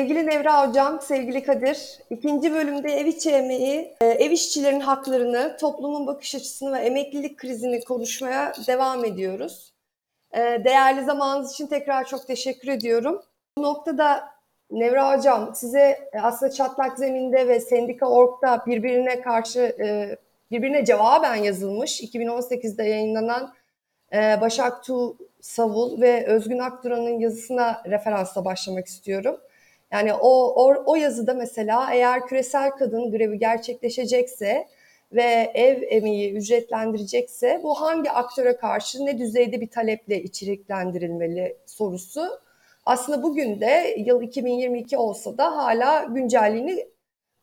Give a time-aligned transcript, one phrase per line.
[0.00, 6.06] Sevgili Nevra Hocam, sevgili Kadir, ikinci bölümde ev içi emeği, e, ev işçilerin haklarını, toplumun
[6.06, 9.72] bakış açısını ve emeklilik krizini konuşmaya devam ediyoruz.
[10.32, 13.22] E, değerli zamanınız için tekrar çok teşekkür ediyorum.
[13.58, 14.28] Bu noktada
[14.70, 20.16] Nevra Hocam, size aslında çatlak zeminde ve sendika org'da birbirine karşı, e,
[20.50, 23.54] birbirine cevaben yazılmış 2018'de yayınlanan
[24.40, 29.40] Başak Tu Savul ve Özgün Akduran'ın yazısına referansla başlamak istiyorum.
[29.92, 34.66] Yani o, o, o yazıda mesela eğer küresel kadın grevi gerçekleşecekse
[35.12, 42.40] ve ev emeği ücretlendirecekse bu hangi aktöre karşı ne düzeyde bir taleple içeriklendirilmeli sorusu
[42.86, 46.88] aslında bugün de yıl 2022 olsa da hala güncelliğini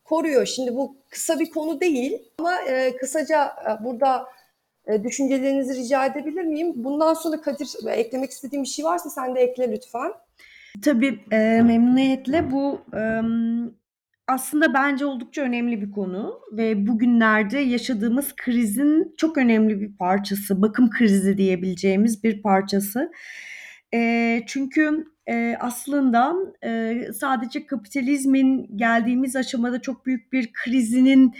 [0.04, 0.46] koruyor.
[0.46, 4.26] Şimdi bu kısa bir konu değil ama e, kısaca e, burada
[4.86, 6.72] e, düşüncelerinizi rica edebilir miyim?
[6.76, 10.12] Bundan sonra Kadir eklemek istediğim bir şey varsa sen de ekle lütfen.
[10.82, 12.50] Tabii, eee, memnuniyetle.
[12.50, 13.70] Bu, emm,
[14.28, 20.90] aslında bence oldukça önemli bir konu ve bugünlerde yaşadığımız krizin çok önemli bir parçası, bakım
[20.90, 23.12] krizi diyebileceğimiz bir parçası.
[23.92, 31.32] Eee, çünkü, eee, aslında, eee, sadece kapitalizmin geldiğimiz aşamada çok büyük bir krizinin,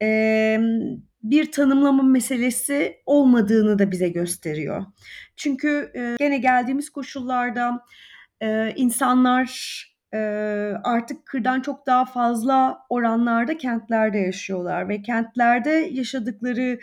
[0.00, 0.80] emm,
[1.22, 4.84] bir tanımlama meselesi olmadığını da bize gösteriyor.
[5.36, 7.80] Çünkü, eee, gene geldiğimiz koşullarda
[8.42, 9.50] Eee, insanlar,
[10.14, 16.78] eee, artık kırdan çok daha fazla oranlarda kentlerde yaşıyorlar ve kentlerde yaşadıkları,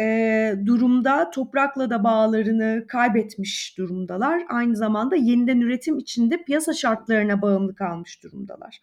[0.00, 4.42] eee, durumda toprakla da bağlarını kaybetmiş durumdalar.
[4.48, 8.80] Aynı zamanda yeniden üretim içinde piyasa şartlarına bağımlı kalmış durumdalar.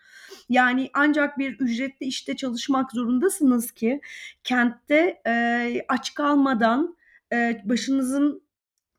[0.49, 4.01] Yani ancak bir ücretli işte çalışmak zorundasınız ki
[4.43, 6.95] kentte, eee, aç kalmadan,
[7.31, 8.44] eee, başınızın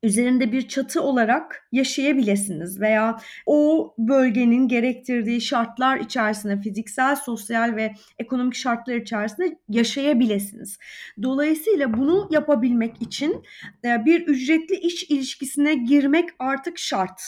[0.06, 8.54] üzerinde bir çatı olarak yaşayabilirsiniz veya o bölgenin gerektirdiği şartlar içerisinde fiziksel, sosyal ve ekonomik
[8.54, 10.78] şartlar içerisinde yaşayabilirsiniz.
[11.22, 13.42] Dolayısıyla bunu yapabilmek için
[13.84, 17.22] e, bir ücretli iş ilişkisine girmek artık şart.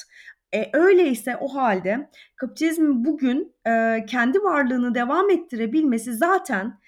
[0.55, 6.79] E, öyleyse o halde kapitalizmin bugün e, kendi varlığını devam ettirebilmesi zaten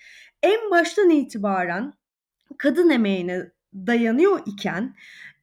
[0.43, 1.93] en baştan itibaren
[2.59, 4.95] kadın emeğine dayanıyor iken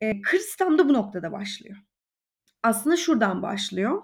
[0.02, 1.78] e, kriz tam da bu noktada başlıyor.
[2.64, 4.02] Aslında şuradan başlıyor.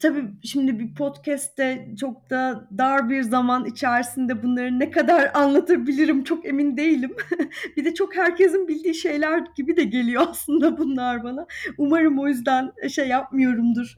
[0.00, 6.46] Tabii şimdi bir podcast'te çok da dar bir zaman içerisinde bunları ne kadar anlatabilirim çok
[6.46, 7.16] emin değilim.
[7.76, 11.46] bir de çok herkesin bildiği şeyler gibi de geliyor aslında bunlar bana.
[11.78, 13.96] Umarım o yüzden şey yapmıyorumdur.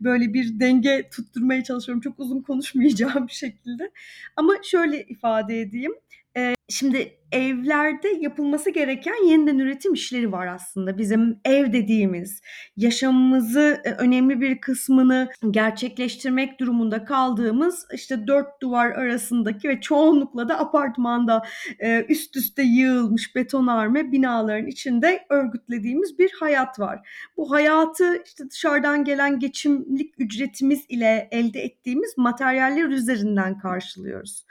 [0.00, 2.00] Böyle bir denge tutturmaya çalışıyorum.
[2.00, 3.90] Çok uzun konuşmayacağım bir şekilde.
[4.36, 5.92] Ama şöyle ifade edeyim.
[6.36, 10.98] Ee, şimdi evlerde yapılması gereken yeniden üretim işleri var aslında.
[10.98, 12.40] Bizim ev dediğimiz
[12.76, 20.58] yaşamımızı e, önemli bir kısmını gerçekleştirmek durumunda kaldığımız işte dört duvar arasındaki ve çoğunlukla da
[20.58, 21.42] apartmanda
[21.78, 27.08] e, üst üste yığılmış betonarme binaların içinde örgütlediğimiz bir hayat var.
[27.36, 34.44] Bu hayatı işte dışarıdan gelen geçimlik ücretimiz ile elde ettiğimiz materyaller üzerinden karşılıyoruz.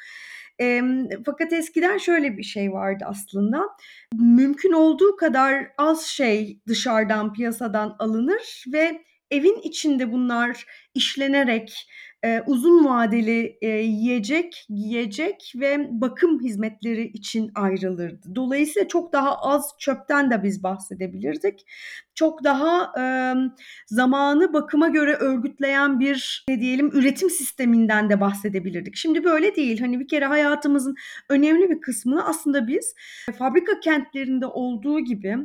[0.61, 0.81] E,
[1.25, 3.61] fakat eskiden şöyle bir şey vardı aslında.
[4.13, 11.87] Mümkün olduğu kadar az şey dışarıdan piyasadan alınır ve evin içinde bunlar işlenerek
[12.25, 18.35] e, uzun vadeli e, yiyecek, giyecek ve bakım hizmetleri için ayrılırdı.
[18.35, 21.65] Dolayısıyla çok daha az çöpten de biz bahsedebilirdik.
[22.15, 23.03] Çok daha e,
[23.87, 28.95] zamanı bakıma göre örgütleyen bir ne diyelim üretim sisteminden de bahsedebilirdik.
[28.95, 29.79] Şimdi böyle değil.
[29.79, 30.95] Hani bir kere hayatımızın
[31.29, 32.95] önemli bir kısmını aslında biz
[33.37, 35.37] fabrika kentlerinde olduğu gibi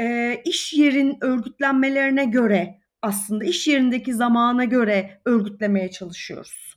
[0.00, 6.74] e, iş yerin örgütlenmelerine göre aslında iş yerindeki zamana göre örgütlemeye çalışıyoruz.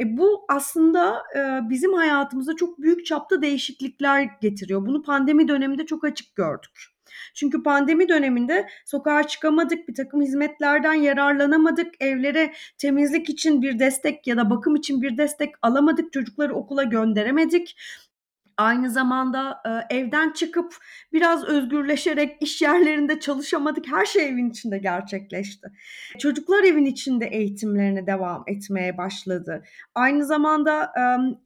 [0.00, 4.86] E bu aslında e, bizim hayatımızda çok büyük çapta değişiklikler getiriyor.
[4.86, 6.98] Bunu pandemi döneminde çok açık gördük.
[7.34, 14.36] Çünkü pandemi döneminde sokağa çıkamadık, bir takım hizmetlerden yararlanamadık, evlere temizlik için bir destek ya
[14.36, 17.76] da bakım için bir destek alamadık, çocukları okula gönderemedik.
[18.58, 20.76] Aynı zamanda e, evden çıkıp
[21.12, 23.88] biraz özgürleşerek iş yerlerinde çalışamadık.
[23.88, 25.68] Her şey evin içinde gerçekleşti.
[26.18, 29.62] Çocuklar evin içinde eğitimlerine devam etmeye başladı.
[29.94, 31.02] Aynı zamanda e,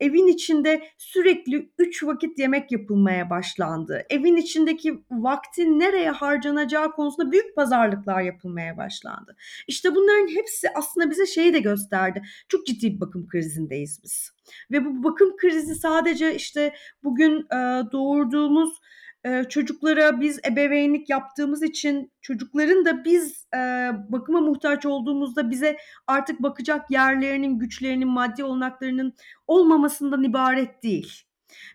[0.07, 4.03] evin içinde sürekli üç vakit yemek yapılmaya başlandı.
[4.11, 9.37] Evin içindeki vaktin nereye harcanacağı konusunda büyük pazarlıklar yapılmaya başlandı.
[9.69, 12.23] İşte bunların hepsi aslında bize şeyi de gösterdi.
[12.49, 14.33] Çok ciddi bir bakım krizindeyiz biz.
[14.71, 16.75] Ve bu bakım krizi sadece işte
[17.05, 18.81] bugün e, doğurduğumuz
[19.25, 26.43] Eee, çocuklara biz ebeveynlik yaptığımız için çocukların da biz, eee, bakıma muhtaç olduğumuzda bize artık
[26.43, 29.15] bakacak yerlerinin, güçlerinin, maddi olanaklarının
[29.47, 31.23] olmamasından ibaret değil.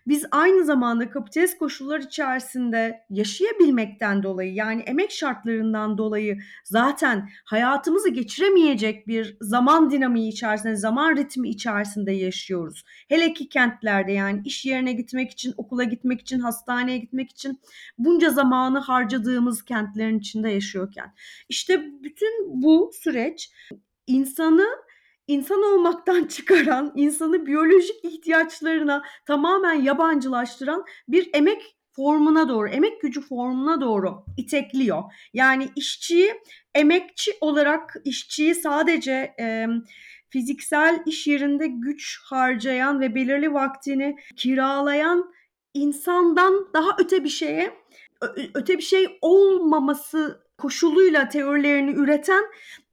[0.06, 9.06] Biz aynı zamanda kapitalist koşullar içerisinde yaşayabilmekten dolayı, yani emek şartlarından dolayı zaten hayatımızı geçiremeyecek
[9.06, 12.84] bir zaman dinamiği içerisinde, zaman ritmi içerisinde yaşıyoruz.
[13.08, 17.60] Hele ki kentlerde yani iş yerine gitmek için, okula gitmek için, hastaneye gitmek için
[17.98, 21.14] bunca zamanı harcadığımız kentlerin içinde yaşıyorken.
[21.48, 23.50] İşte bütün bu süreç
[24.06, 24.66] insanı
[25.28, 33.80] insan olmaktan çıkaran, insanı biyolojik ihtiyaçlarına tamamen yabancılaştıran bir emek formuna doğru, emek gücü formuna
[33.80, 35.02] doğru itekliyor.
[35.34, 36.34] Yani işçiyi
[36.74, 39.66] emekçi olarak işçiyi sadece e,
[40.30, 45.32] fiziksel iş yerinde güç harcayan ve belirli vaktini kiralayan
[45.74, 47.72] insandan daha öte bir şeye
[48.54, 52.44] öte bir şey olmaması koşuluyla teorilerini üreten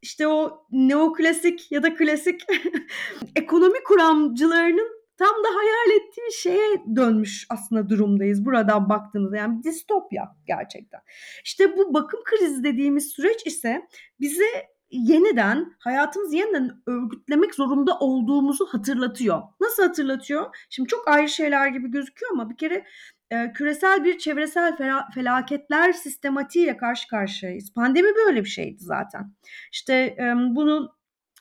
[0.01, 2.41] işte o neoklasik ya da klasik
[3.35, 9.37] ekonomi kuramcılarının tam da hayal ettiği şeye dönmüş aslında durumdayız buradan baktığımızda.
[9.37, 10.99] Yani distopya gerçekten.
[11.43, 13.87] İşte bu bakım krizi dediğimiz süreç ise
[14.19, 14.45] bize
[14.91, 19.41] yeniden hayatımızı yeniden örgütlemek zorunda olduğumuzu hatırlatıyor.
[19.59, 20.55] Nasıl hatırlatıyor?
[20.69, 22.85] Şimdi çok ayrı şeyler gibi gözüküyor ama bir kere
[23.31, 27.73] e, küresel bir çevresel fela- felaketler sistematiğiyle karşı karşıyayız.
[27.73, 29.33] Pandemi böyle bir şeydi zaten.
[29.71, 30.17] İşte
[30.49, 30.95] bunu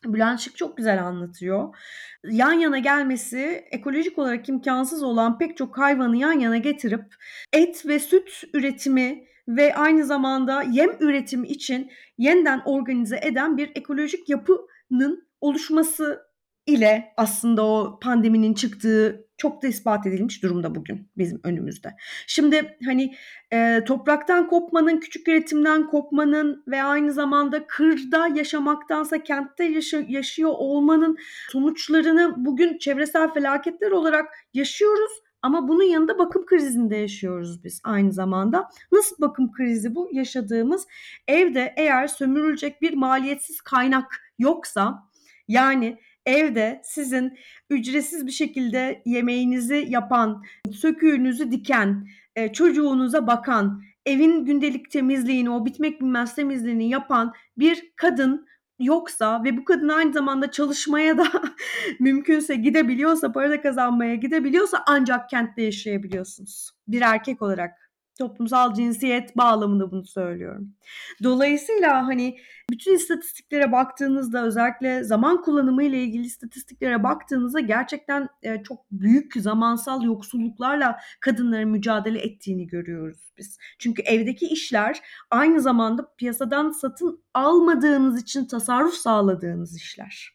[0.05, 1.77] Bülent Şık çok güzel anlatıyor.
[2.25, 7.15] Yan yana gelmesi ekolojik olarak imkansız olan pek çok hayvanı yan yana getirip
[7.53, 14.29] et ve süt üretimi ve aynı zamanda yem üretimi için yeniden organize eden bir ekolojik
[14.29, 16.27] yapının oluşması
[16.67, 21.97] ile aslında o pandeminin çıktığı çok da ispat edilmiş durumda bugün bizim önümüzde.
[22.27, 23.15] Şimdi hani
[23.53, 31.17] e, topraktan kopmanın, küçük üretimden kopmanın ve aynı zamanda kırda yaşamaktansa kentte yaşa, yaşıyor olmanın
[31.51, 35.13] sonuçlarını bugün çevresel felaketler olarak yaşıyoruz.
[35.43, 38.69] Ama bunun yanında bakım krizinde yaşıyoruz biz aynı zamanda.
[38.93, 40.09] Nasıl bakım krizi bu?
[40.13, 40.87] Yaşadığımız
[41.29, 45.09] evde eğer sömürülecek bir maliyetsiz kaynak yoksa
[45.49, 47.39] yani evde sizin
[47.71, 50.43] ücretsiz bir şekilde yemeğinizi yapan,
[50.73, 58.47] söküğünüzü diken, e, çocuğunuza bakan, evin gündelik temizliğini, o bitmek bilmez temizliğini yapan bir kadın
[58.79, 61.27] yoksa ve bu kadın aynı zamanda çalışmaya da
[62.01, 66.71] mümkünse gidebiliyorsa, para da kazanmaya gidebiliyorsa ancak kentte yaşayabiliyorsunuz.
[66.89, 67.84] Bir erkek olarak
[68.19, 70.75] toplumsal cinsiyet bağlamında bunu söylüyorum.
[71.23, 72.37] Dolayısıyla hani
[72.71, 80.03] bütün istatistiklere baktığınızda özellikle zaman kullanımı ile ilgili istatistiklere baktığınızda gerçekten e, çok büyük zamansal
[80.03, 83.59] yoksulluklarla kadınların mücadele ettiğini görüyoruz biz.
[83.79, 90.34] Çünkü evdeki işler aynı zamanda piyasadan satın almadığınız için tasarruf sağladığınız işler.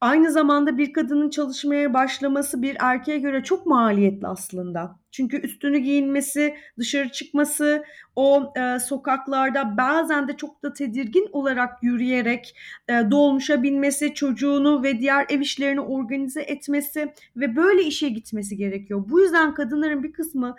[0.00, 4.98] Aynı zamanda bir kadının çalışmaya başlaması bir erkeğe göre çok maliyetli aslında.
[5.10, 7.84] Çünkü üstünü giyinmesi, dışarı çıkması,
[8.16, 12.56] o e, sokaklarda bazen de çok da tedirgin olarak yürüyerek
[12.88, 19.04] e, dolmuşa binmesi, çocuğunu ve diğer ev işlerini organize etmesi ve böyle işe gitmesi gerekiyor.
[19.08, 20.56] Bu yüzden kadınların bir kısmı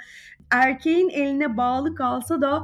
[0.51, 2.63] erkeğin eline bağlı kalsa da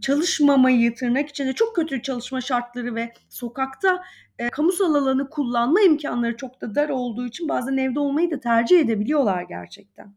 [0.00, 4.02] çalışmamayı tırnak içinde çok kötü çalışma şartları ve sokakta
[4.38, 8.80] e, kamusal alanı kullanma imkanları çok da dar olduğu için bazen evde olmayı da tercih
[8.80, 10.14] edebiliyorlar gerçekten.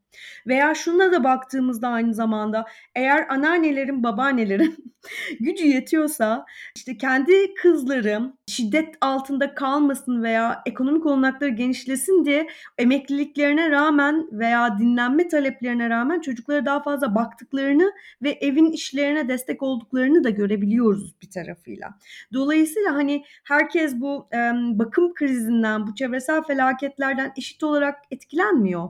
[0.47, 4.93] Veya şuna da baktığımızda aynı zamanda eğer anneannelerin, babaannelerin
[5.39, 12.47] gücü yetiyorsa işte kendi kızları şiddet altında kalmasın veya ekonomik olanakları genişlesin diye
[12.77, 17.91] emekliliklerine rağmen veya dinlenme taleplerine rağmen çocuklara daha fazla baktıklarını
[18.23, 21.89] ve evin işlerine destek olduklarını da görebiliyoruz bir tarafıyla.
[22.33, 24.37] Dolayısıyla hani herkes bu e,
[24.79, 28.89] bakım krizinden, bu çevresel felaketlerden eşit olarak etkilenmiyor.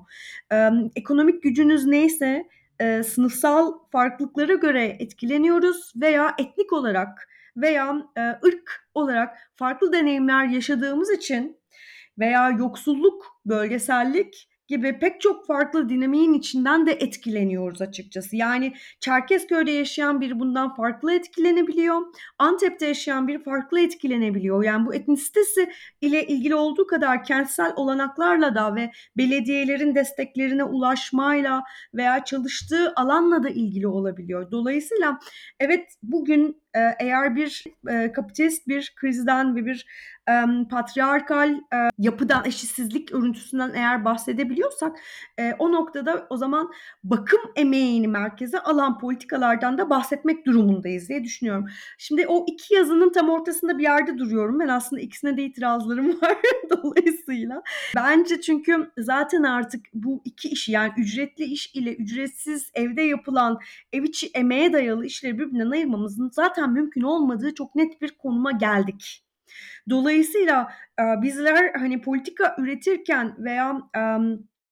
[0.52, 0.70] E,
[1.10, 2.48] ekonomik gücünüz neyse
[2.80, 11.12] e, sınıfsal farklılıklara göre etkileniyoruz veya etnik olarak veya e, ırk olarak farklı deneyimler yaşadığımız
[11.12, 11.58] için
[12.20, 18.36] veya yoksulluk, bölgesellik gibi pek çok farklı dinamiğin içinden de etkileniyoruz açıkçası.
[18.36, 22.02] Yani Çerkezköy'de yaşayan biri bundan farklı etkilenebiliyor.
[22.40, 24.64] Antep'te yaşayan biri farklı etkilenebiliyor.
[24.64, 25.70] Yani bu etnisitesi
[26.02, 33.50] ile ilgili olduğu kadar kentsel olanaklarla da ve belediyelerin desteklerine ulaşmayla veya çalıştığı alanla da
[33.50, 34.52] ilgili olabiliyor.
[34.52, 35.20] Dolayısıyla
[35.60, 36.62] evet bugün
[37.00, 39.86] eğer bir e, kapitalist bir krizden ve bir
[40.30, 40.34] e,
[40.70, 44.98] patriarkal e, yapıdan, eşitsizlik örüntüsünden eğer bahsedebiliyorsak
[45.40, 46.72] e, o noktada o zaman
[47.04, 51.66] bakım emeğini merkeze alan politikalardan da bahsetmek durumundayız diye düşünüyorum.
[51.98, 54.60] Şimdi o iki yazının tam ortasında bir yerde duruyorum.
[54.60, 56.38] Ben aslında ikisine de itirazlarım var
[56.70, 57.62] dolayısıyla.
[57.96, 63.60] Bence çünkü zaten artık bu iki işi yani ücretli iş ile ücretsiz evde yapılan
[63.94, 69.25] ev içi emeğe dayalı işleri birbirinden ayırmamızın zaten mümkün olmadığı çok net bir konuma geldik.
[69.89, 73.82] Dolayısıyla bizler hani politika üretirken veya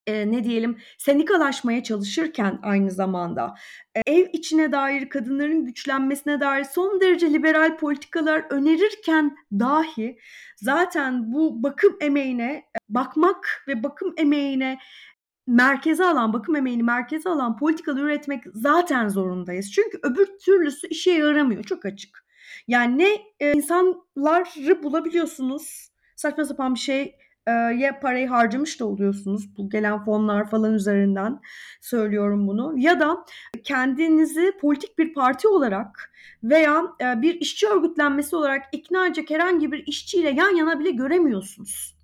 [0.08, 3.56] e, ne diyelim sendikalaşmaya çalışırken aynı zamanda
[3.96, 10.20] e, ev içine dair kadınların güçlenmesine dair son derece liberal politikalar önerirken dahi
[10.58, 14.80] zaten bu bakım emeğine e, bakmak ve bakım emeğine
[15.48, 19.72] merkeze alan, bakım emeğini merkeze alan politikalar üretmek zaten zorundayız.
[19.72, 21.64] Çünkü öbür türlüsü işe yaramıyor.
[21.64, 22.26] Çok açık.
[22.68, 25.92] Yani ne e, insanları bulabiliyorsunuz.
[26.16, 27.16] Saçma sapan bir şey
[27.78, 31.40] ya parayı harcamış da oluyorsunuz bu gelen fonlar falan üzerinden
[31.82, 33.26] söylüyorum bunu ya da
[33.64, 36.12] kendinizi politik bir parti olarak
[36.44, 41.98] veya bir işçi örgütlenmesi olarak ikna edecek herhangi bir işçiyle yan yana bile göremiyorsunuz.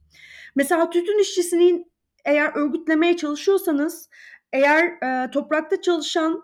[0.55, 1.92] Mesela tütün işçisinin
[2.25, 4.09] eğer örgütlemeye çalışıyorsanız
[4.53, 6.43] eğer e, toprakta çalışan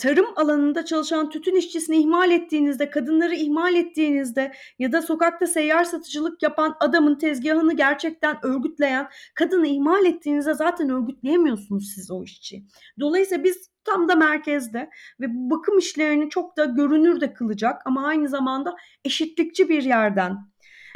[0.00, 6.42] tarım alanında çalışan tütün işçisini ihmal ettiğinizde, kadınları ihmal ettiğinizde ya da sokakta seyyar satıcılık
[6.42, 12.64] yapan adamın tezgahını gerçekten örgütleyen kadını ihmal ettiğinizde zaten örgütleyemiyorsunuz siz o işçi.
[13.00, 18.28] Dolayısıyla biz tam da merkezde ve bakım işlerini çok da görünür de kılacak ama aynı
[18.28, 20.36] zamanda eşitlikçi bir yerden,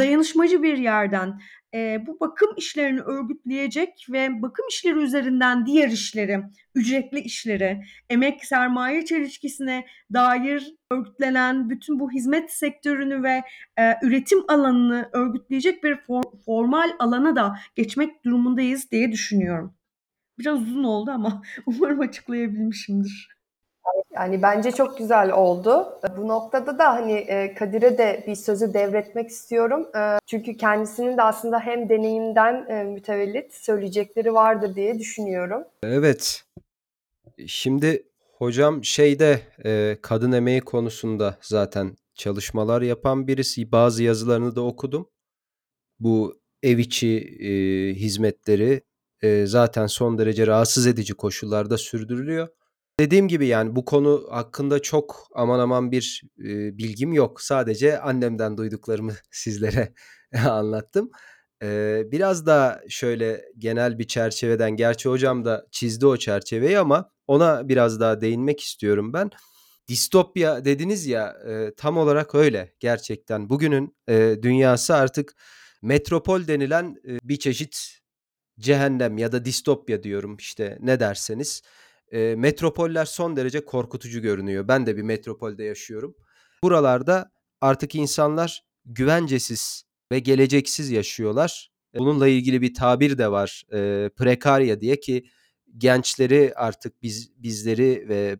[0.00, 1.40] dayanışmacı bir yerden
[1.74, 6.42] e, bu bakım işlerini örgütleyecek ve bakım işleri üzerinden diğer işleri,
[6.74, 13.42] ücretli işleri, emek sermaye çelişkisine dair örgütlenen bütün bu hizmet sektörünü ve
[13.78, 19.74] e, üretim alanını örgütleyecek bir for, formal alana da geçmek durumundayız diye düşünüyorum.
[20.38, 23.41] Biraz uzun oldu ama umarım açıklayabilmişimdir.
[24.14, 26.00] Yani bence çok güzel oldu.
[26.16, 29.88] Bu noktada da hani e, Kadir'e de bir sözü devretmek istiyorum.
[29.96, 35.64] E, çünkü kendisinin de aslında hem deneyimden e, mütevellit söyleyecekleri vardır diye düşünüyorum.
[35.82, 36.44] Evet.
[37.46, 38.02] Şimdi
[38.38, 39.40] hocam şeyde
[40.02, 43.72] kadın emeği konusunda zaten çalışmalar yapan birisi.
[43.72, 45.08] Bazı yazılarını da okudum.
[46.00, 47.20] Bu ev içi
[47.94, 48.82] hizmetleri
[49.46, 52.48] zaten son derece rahatsız edici koşullarda sürdürülüyor.
[53.00, 57.40] Dediğim gibi yani bu konu hakkında çok aman aman bir e, bilgim yok.
[57.40, 59.94] Sadece annemden duyduklarımı sizlere
[60.48, 61.10] anlattım.
[61.62, 67.68] E, biraz da şöyle genel bir çerçeveden, gerçi hocam da çizdi o çerçeveyi ama ona
[67.68, 69.30] biraz daha değinmek istiyorum ben.
[69.88, 73.50] Distopya dediniz ya e, tam olarak öyle gerçekten.
[73.50, 75.34] Bugünün e, dünyası artık
[75.82, 77.98] metropol denilen e, bir çeşit
[78.60, 81.62] cehennem ya da distopya diyorum işte ne derseniz
[82.12, 84.68] e, metropoller son derece korkutucu görünüyor.
[84.68, 86.14] Ben de bir metropolde yaşıyorum.
[86.62, 91.72] Buralarda artık insanlar güvencesiz ve geleceksiz yaşıyorlar.
[91.94, 93.62] Bununla ilgili bir tabir de var.
[93.72, 95.24] E, prekarya diye ki
[95.76, 98.38] gençleri artık biz bizleri ve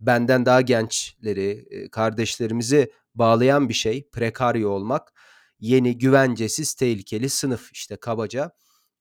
[0.00, 5.12] benden daha gençleri, kardeşlerimizi bağlayan bir şey prekarya olmak.
[5.60, 8.50] Yeni, güvencesiz, tehlikeli sınıf işte kabaca.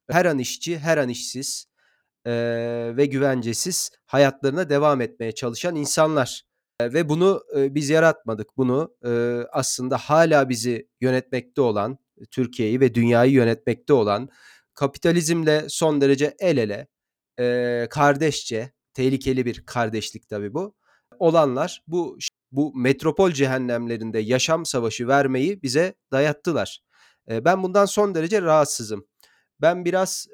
[0.10, 1.68] Her an işçi, her an işsiz
[2.28, 2.32] e,
[2.98, 6.44] ve güvencesiz hayatlarına devam etmeye çalışan insanlar.
[6.80, 8.58] E, ve bunu e, biz yaratmadık.
[8.58, 11.98] Bunu e, aslında hala bizi yönetmekte olan,
[12.32, 14.30] Türkiye'yi ve dünyayı yönetmekte olan
[14.74, 16.88] kapitalizmle son derece el ele,
[17.40, 20.76] e, kardeşçe, tehlikeli bir kardeşlik tabii bu,
[21.20, 22.18] olanlar bu
[22.52, 26.82] bu metropol cehennemlerinde yaşam savaşı vermeyi bize dayattılar.
[27.30, 29.08] Ben bundan son derece rahatsızım.
[29.62, 30.28] Ben biraz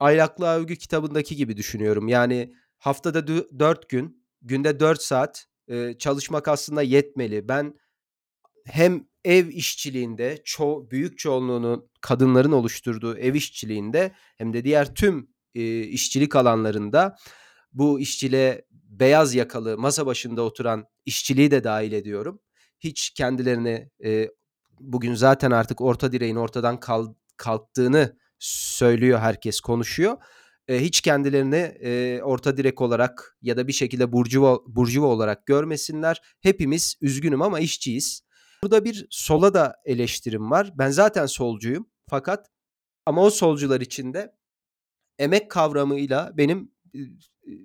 [0.00, 2.08] Aylaklı Övgü kitabındaki gibi düşünüyorum.
[2.08, 3.26] Yani haftada
[3.58, 7.48] dört gün, günde dört saat e, çalışmak aslında yetmeli.
[7.48, 7.74] Ben
[8.66, 15.80] hem ev işçiliğinde ço büyük çoğunluğunu kadınların oluşturduğu ev işçiliğinde hem de diğer tüm e,
[15.80, 17.16] işçilik alanlarında
[17.72, 22.40] bu işçiliğe beyaz yakalı masa başında oturan işçiliği de dahil ediyorum.
[22.80, 24.28] Hiç kendilerini e,
[24.80, 30.16] bugün zaten artık orta direğin ortadan kal, kalktığını söylüyor herkes konuşuyor.
[30.68, 36.22] E, hiç kendilerini e, orta direk olarak ya da bir şekilde burjuva, burjuva olarak görmesinler.
[36.40, 38.22] Hepimiz üzgünüm ama işçiyiz.
[38.62, 40.72] Burada bir sola da eleştirim var.
[40.74, 42.50] Ben zaten solcuyum fakat
[43.06, 44.34] ama o solcular içinde
[45.18, 46.72] emek kavramıyla benim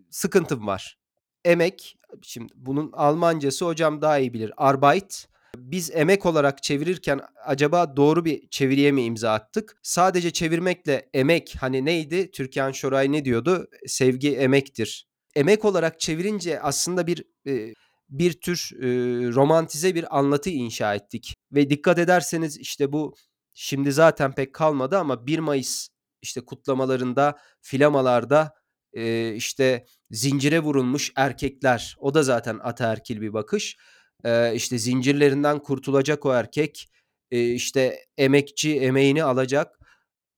[0.09, 0.99] sıkıntım var.
[1.45, 4.51] emek, şimdi bunun Almancası hocam daha iyi bilir.
[4.57, 5.27] Arbeit.
[5.57, 9.77] Biz emek olarak çevirirken acaba doğru bir çeviriye mi imza attık?
[9.83, 12.31] Sadece çevirmekle emek hani neydi?
[12.31, 13.67] Türkan Şoray ne diyordu?
[13.87, 15.07] Sevgi emektir.
[15.35, 17.73] Emek olarak çevirince aslında bir e,
[18.09, 18.87] bir tür e,
[19.33, 21.35] romantize bir anlatı inşa ettik.
[21.51, 23.15] Ve dikkat ederseniz işte bu
[23.53, 25.87] şimdi zaten pek kalmadı ama 1 Mayıs
[26.21, 28.53] işte kutlamalarında, filamalarda
[28.93, 31.95] e, işte zincire vurulmuş erkekler.
[31.99, 33.77] O da zaten ataerkil bir bakış.
[34.23, 36.89] E, işte zincirlerinden kurtulacak o erkek.
[37.31, 39.79] E, işte emekçi emeğini alacak.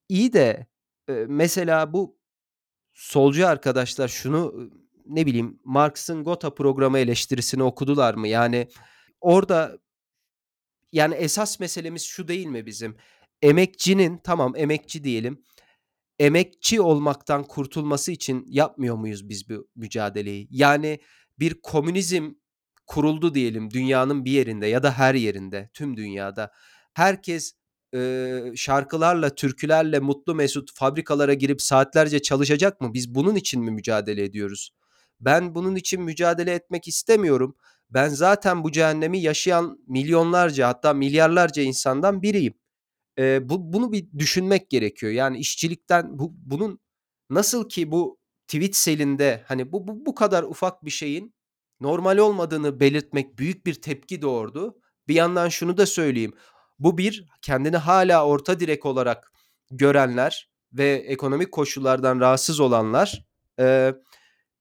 [0.09, 0.67] İyi de
[1.09, 2.19] e, mesela bu
[2.93, 4.71] solcu arkadaşlar şunu
[5.05, 8.27] ne bileyim Marx'ın Gotha programı eleştirisini okudular mı?
[8.27, 8.67] Yani
[9.21, 9.79] orada
[10.91, 12.97] yani esas meselemiz şu değil mi bizim?
[13.41, 15.43] Emekçinin tamam emekçi diyelim.
[16.19, 20.47] Emekçi olmaktan kurtulması için yapmıyor muyuz biz bu mücadeleyi?
[20.51, 20.99] Yani
[21.39, 22.33] bir komünizm
[22.87, 26.51] kuruldu diyelim dünyanın bir yerinde ya da her yerinde, tüm dünyada.
[26.93, 27.53] Herkes
[27.95, 32.93] e, şarkılarla, türkülerle mutlu mesut fabrikalara girip saatlerce çalışacak mı?
[32.93, 34.71] Biz bunun için mi mücadele ediyoruz?
[35.19, 37.55] Ben bunun için mücadele etmek istemiyorum.
[37.89, 42.53] Ben zaten bu cehennemi yaşayan milyonlarca hatta milyarlarca insandan biriyim.
[43.17, 45.11] Eee, bu bunu bir düşünmek gerekiyor.
[45.13, 46.79] Yani işçilikten bu bunun
[47.29, 51.34] nasıl ki bu tweet selinde hani bu bu bu kadar ufak bir şeyin
[51.79, 54.79] normal olmadığını belirtmek büyük bir tepki doğurdu.
[55.07, 56.33] Bir yandan şunu da söyleyeyim.
[56.79, 59.31] Bu bir kendini hala orta direk olarak
[59.71, 63.25] görenler ve ekonomik koşullardan rahatsız olanlar
[63.59, 63.95] eee,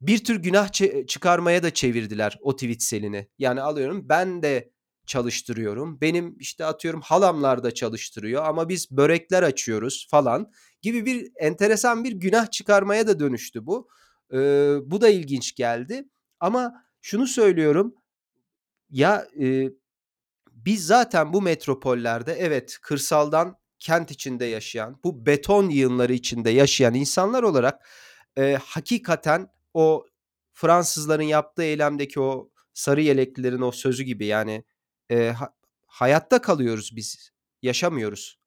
[0.01, 0.73] bir tür günah
[1.07, 3.29] çıkarmaya da çevirdiler o tweet selini.
[3.39, 4.71] Yani alıyorum ben de
[5.07, 6.01] çalıştırıyorum.
[6.01, 10.51] Benim işte atıyorum halamlar da çalıştırıyor ama biz börekler açıyoruz falan
[10.83, 13.89] gibi bir enteresan bir günah çıkarmaya da dönüştü bu.
[14.33, 16.09] Ee, bu da ilginç geldi.
[16.41, 17.95] Ama şunu söylüyorum
[18.91, 19.69] ya e,
[20.53, 27.43] biz zaten bu metropollerde evet kırsaldan kent içinde yaşayan, bu beton yığınları içinde yaşayan insanlar
[27.43, 27.89] olarak
[28.39, 30.07] e, hakikaten o
[30.53, 34.65] Fransızların yaptığı eylemdeki o sarı yeleklilerin o sözü gibi yani
[35.11, 35.55] e, ha-
[35.87, 37.31] hayatta kalıyoruz biz,
[37.63, 38.39] yaşamıyoruz.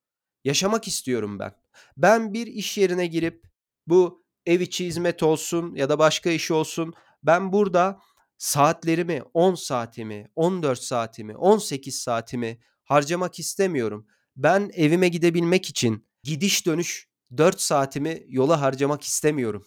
[0.44, 1.52] Yaşamak istiyorum ben.
[1.98, 3.46] Ben bir iş yerine girip
[3.88, 8.00] bu ev içi hizmet olsun ya da başka iş olsun ben burada
[8.38, 14.08] saatlerimi, 10 saatimi, 14 saatimi, 18 saatimi harcamak istemiyorum.
[14.36, 19.66] Ben evime gidebilmek için gidiş dönüş 4 saatimi yola harcamak istemiyorum.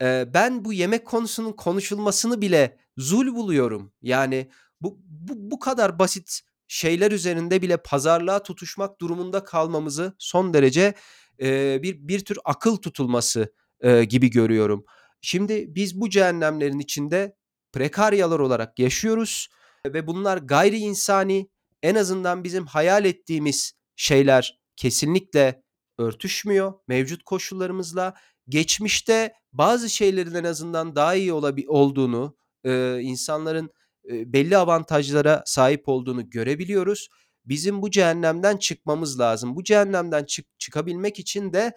[0.00, 3.92] Eee, ben bu yemek konusunun konuşulmasını bile zul buluyorum.
[4.02, 10.94] Yani bu bu bu kadar basit şeyler üzerinde bile pazarlığa tutuşmak durumunda kalmamızı son derece,
[11.38, 14.84] eee, bir bir tür akıl tutulması, eee, gibi görüyorum.
[15.20, 17.35] Şimdi biz bu cehennemlerin içinde
[17.76, 19.48] prekaryalar olarak yaşıyoruz
[19.86, 21.48] ve bunlar gayri insani,
[21.82, 25.62] en azından bizim hayal ettiğimiz şeyler kesinlikle
[25.98, 28.14] örtüşmüyor mevcut koşullarımızla.
[28.48, 33.70] Geçmişte bazı şeylerin en azından daha iyi olabi olduğunu, eee, insanların,
[34.04, 37.08] eee, belli avantajlara sahip olduğunu görebiliyoruz.
[37.44, 39.56] Bizim bu cehennemden çıkmamız lazım.
[39.56, 41.76] Bu cehennemden çık çıkabilmek için de,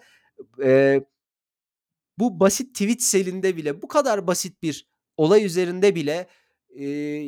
[0.58, 1.04] eee,
[2.18, 6.26] bu basit tweet selinde bile, bu kadar basit bir olay üzerinde bile,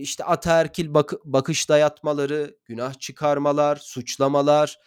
[0.00, 4.78] işte ataerkil bakı bakış dayatmaları, günah çıkarmalar, suçlamalar,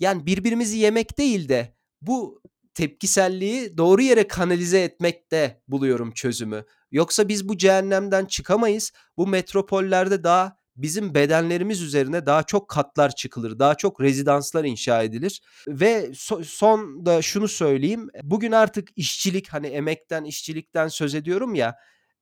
[0.00, 2.42] yani birbirimizi yemek değil de bu
[2.74, 6.64] tepkiselliği doğru yere kanalize etmekte buluyorum çözümü.
[6.90, 8.92] Yoksa biz bu cehennemden çıkamayız.
[9.16, 15.40] Bu metropollerde daha bizim bedenlerimiz üzerine daha çok katlar çıkılır, daha çok rezidanslar inşa edilir
[15.68, 18.08] ve so- son da şunu söyleyeyim.
[18.22, 21.76] Bugün artık işçilik hani emekten, işçilikten söz ediyorum ya.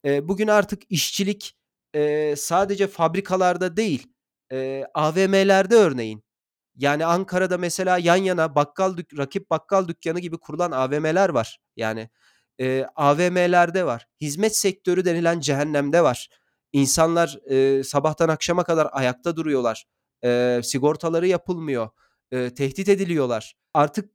[0.04, 1.56] E, bugün artık işçilik
[1.94, 4.06] e, sadece fabrikalarda değil,
[4.52, 6.24] e, AVM'lerde örneğin.
[6.76, 11.58] Yani Ankara'da mesela yan yana bakkal dük rakip bakkal dükkanı gibi kurulan AVM'ler var.
[11.76, 12.10] Yani,
[12.58, 14.06] eee, AVM'lerde var.
[14.20, 16.28] Hizmet sektörü denilen cehennemde var.
[16.72, 19.84] İnsanlar, eee, sabahtan akşama kadar ayakta duruyorlar.
[20.24, 21.88] Eee, sigortaları yapılmıyor.
[22.32, 23.54] Eee, tehdit ediliyorlar.
[23.74, 24.10] Artık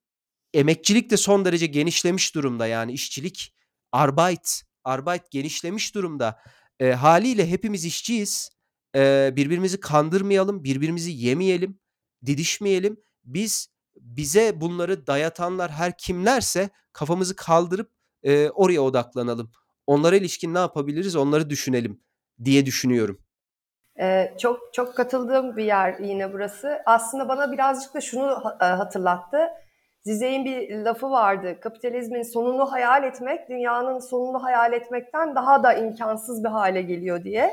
[0.53, 3.53] emekçilik de son derece genişlemiş durumda yani işçilik,
[3.91, 6.39] Arbeit, Arbeit genişlemiş durumda.
[6.79, 8.49] Eee, hâliyle hepimiz işçiyiz.
[8.95, 11.79] Eee, birbirimizi kandırmayalım, birbirimizi yemeyelim
[12.25, 12.97] didişmeyelim.
[13.23, 17.91] Biz bize bunları dayatanlar her kimlerse kafamızı kaldırıp,
[18.23, 19.51] eee, oraya odaklanalım.
[19.87, 22.01] Onlara ilişkin ne yapabiliriz onları düşünelim
[22.43, 23.21] diye düşünüyorum.
[23.99, 26.79] Ee, çok çok katıldığım bir yer yine burası.
[26.85, 29.37] Aslında bana birazcık da şunu ha- e, hatırlattı.
[30.07, 31.57] Zizek'in bir lafı vardı.
[31.61, 37.51] Kapitalizmin sonunu hayal etmek, dünyanın sonunu hayal etmekten daha da imkansız bir hale geliyor diye.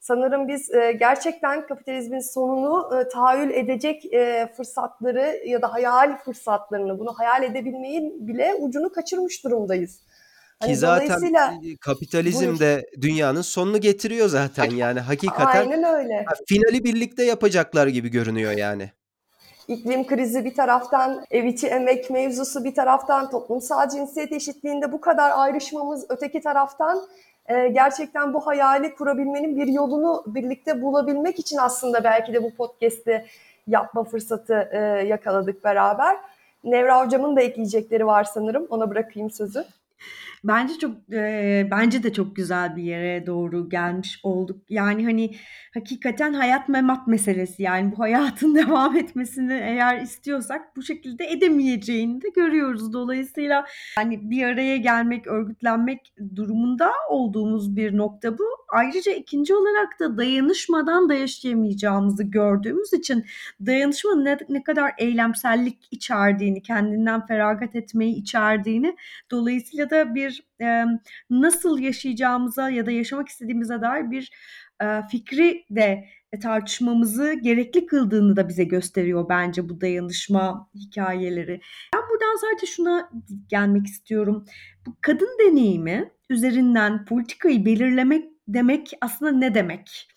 [0.00, 6.98] Sanırım biz e, gerçekten kapitalizmin sonunu e, tahayyül edecek e, fırsatları ya da hayal fırsatlarını,
[6.98, 9.96] bunu hayal edebilmeyin bile ucunu kaçırmış durumdayız.
[9.96, 10.04] Ki
[10.60, 12.60] Hani zaten dolayısıyla kapitalizm Buyur.
[12.60, 16.24] de dünyanın sonunu getiriyor zaten yani hakikaten aynen öyle.
[16.46, 18.90] finali birlikte yapacaklar gibi görünüyor yani.
[19.68, 25.30] İklim krizi bir taraftan, ev içi emek mevzusu bir taraftan, toplumsal cinsiyet eşitliğinde bu kadar
[25.34, 27.02] ayrışmamız öteki taraftan
[27.46, 33.24] e, gerçekten bu hayali kurabilmenin bir yolunu birlikte bulabilmek için aslında belki de bu podcast'i
[33.66, 36.16] yapma fırsatı e, yakaladık beraber.
[36.64, 38.66] Nevra hocamın da ekleyecekleri var sanırım.
[38.70, 39.64] Ona bırakayım sözü.
[40.44, 44.62] Bence çok eee, bence de çok güzel bir yere doğru gelmiş olduk.
[44.68, 45.30] Yani hani
[45.74, 47.62] hakikaten hayat memat meselesi.
[47.62, 52.92] Yani bu hayatın devam etmesini eğer istiyorsak bu şekilde edemeyeceğini de görüyoruz.
[52.92, 58.44] Dolayısıyla hani bir araya gelmek, örgütlenmek durumunda olduğumuz bir nokta bu.
[58.72, 63.24] Ayrıca ikinci olarak da dayanışmadan da yaşayamayacağımızı gördüğümüz için
[63.66, 68.96] dayanışmanın ne, ne kadar eylemsellik içerdiğini, kendinden feragat etmeyi içerdiğini
[69.30, 70.84] dolayısıyla da bir e,
[71.30, 74.32] nasıl yaşayacağımıza ya da yaşamak istediğimize dair bir
[74.82, 76.04] e, fikri de
[76.42, 81.60] tartışmamızı gerekli kıldığını da bize gösteriyor bence bu dayanışma hikayeleri.
[81.94, 83.10] Ben buradan sadece şuna
[83.48, 84.44] gelmek istiyorum.
[84.86, 90.08] Bu kadın deneyimi üzerinden politikayı belirlemek demek aslında ne demek?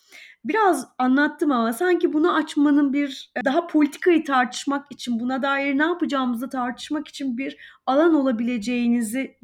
[0.44, 6.50] Biraz anlattım ama sanki bunu açmanın bir daha politikayı tartışmak için, buna dair ne yapacağımızı
[6.50, 9.38] tartışmak için bir alan olabileceğinizi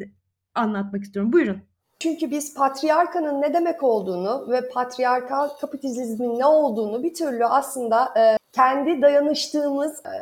[0.54, 1.32] anlatmak istiyorum.
[1.32, 1.62] Buyurun.
[1.98, 8.38] Çünkü biz patriarkanın ne demek olduğunu ve patriarkal kapitalizmin ne olduğunu bir türlü aslında e,
[8.52, 10.14] kendi dayanıştığımız e,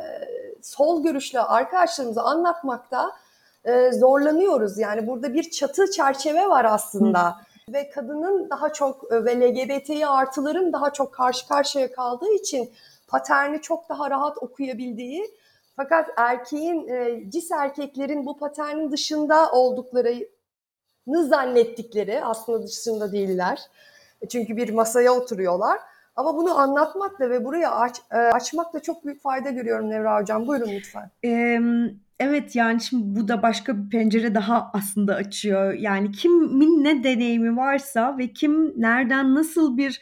[0.61, 3.11] sol görüşlü arkadaşlarımıza anlatmakta
[3.65, 4.77] e, zorlanıyoruz.
[4.77, 7.29] Yani burada bir çatı çerçeve var aslında.
[7.29, 7.73] Hı.
[7.73, 12.71] Ve kadının daha çok e, ve LGBTİ artıların daha çok karşı karşıya kaldığı için
[13.07, 15.31] paterni çok daha rahat okuyabildiği
[15.75, 20.29] fakat erkeğin, e, cis erkeklerin bu paternin dışında oldukları
[21.07, 23.59] zannettikleri aslında dışında değiller.
[24.29, 25.79] Çünkü bir masaya oturuyorlar.
[26.15, 30.47] Ama bunu anlatmakla ve buraya aç, e, açmakla çok büyük fayda görüyorum Nevra Hocam.
[30.47, 31.11] Buyurun lütfen.
[31.25, 31.59] Ee,
[32.19, 35.73] evet yani şimdi bu da başka bir pencere daha aslında açıyor.
[35.73, 40.01] Yani kimin ne deneyimi varsa ve kim nereden nasıl bir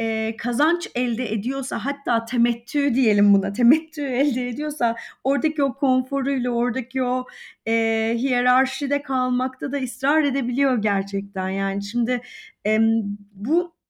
[0.00, 7.02] e, kazanç elde ediyorsa hatta temettü diyelim buna temettü elde ediyorsa oradaki o konforuyla oradaki
[7.02, 7.26] o
[7.66, 7.72] e,
[8.18, 12.20] hiyerarşide kalmakta da ısrar edebiliyor gerçekten yani şimdi
[12.66, 12.78] e,
[13.32, 13.80] bu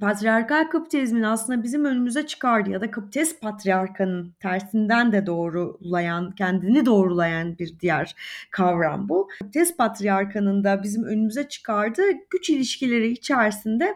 [0.00, 7.58] patriarkal kapitalizmin aslında bizim önümüze çıkardı ya da kapitalist patriarkanın tersinden de doğrulayan, kendini doğrulayan
[7.58, 8.14] bir diğer
[8.50, 9.28] kavram bu.
[9.38, 13.94] Kapitalist patriarkanın da bizim önümüze çıkardığı güç ilişkileri içerisinde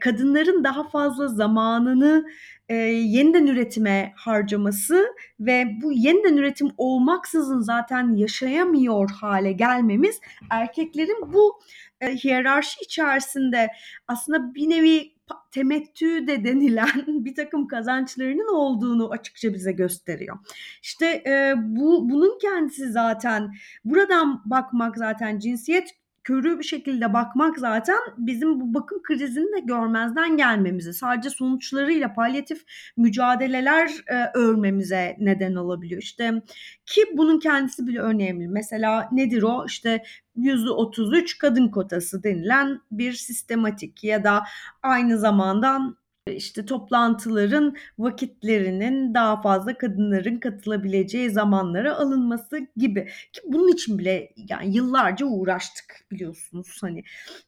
[0.00, 2.24] kadınların daha fazla zamanını
[2.68, 5.06] e, yeniden üretime harcaması
[5.40, 11.60] ve bu yeniden üretim olmaksızın zaten yaşayamıyor hale gelmemiz erkeklerin bu
[12.00, 13.68] e, hiyerarşi içerisinde
[14.08, 15.12] aslında bir nevi
[15.50, 20.38] temettü de denilen bir takım kazançlarının olduğunu açıkça bize gösteriyor.
[20.82, 23.52] İşte e, bu bunun kendisi zaten
[23.84, 30.36] buradan bakmak zaten cinsiyet körü bir şekilde bakmak zaten bizim bu bakım krizini de görmezden
[30.36, 32.62] gelmemize, sadece sonuçlarıyla palyatif
[32.96, 36.02] mücadeleler e, örmemize neden olabiliyor.
[36.02, 36.42] İşte
[36.86, 38.48] ki bunun kendisi bile önemli.
[38.48, 39.64] Mesela nedir o?
[39.66, 40.02] İşte
[40.36, 44.42] %33 kadın kotası denilen bir sistematik ya da
[44.82, 45.80] aynı zamanda
[46.26, 53.08] işte toplantıların vakitlerinin daha fazla kadınların katılabileceği zamanlara alınması gibi.
[53.32, 57.04] Ki bunun için bile yani yıllarca uğraştık biliyorsunuz hani.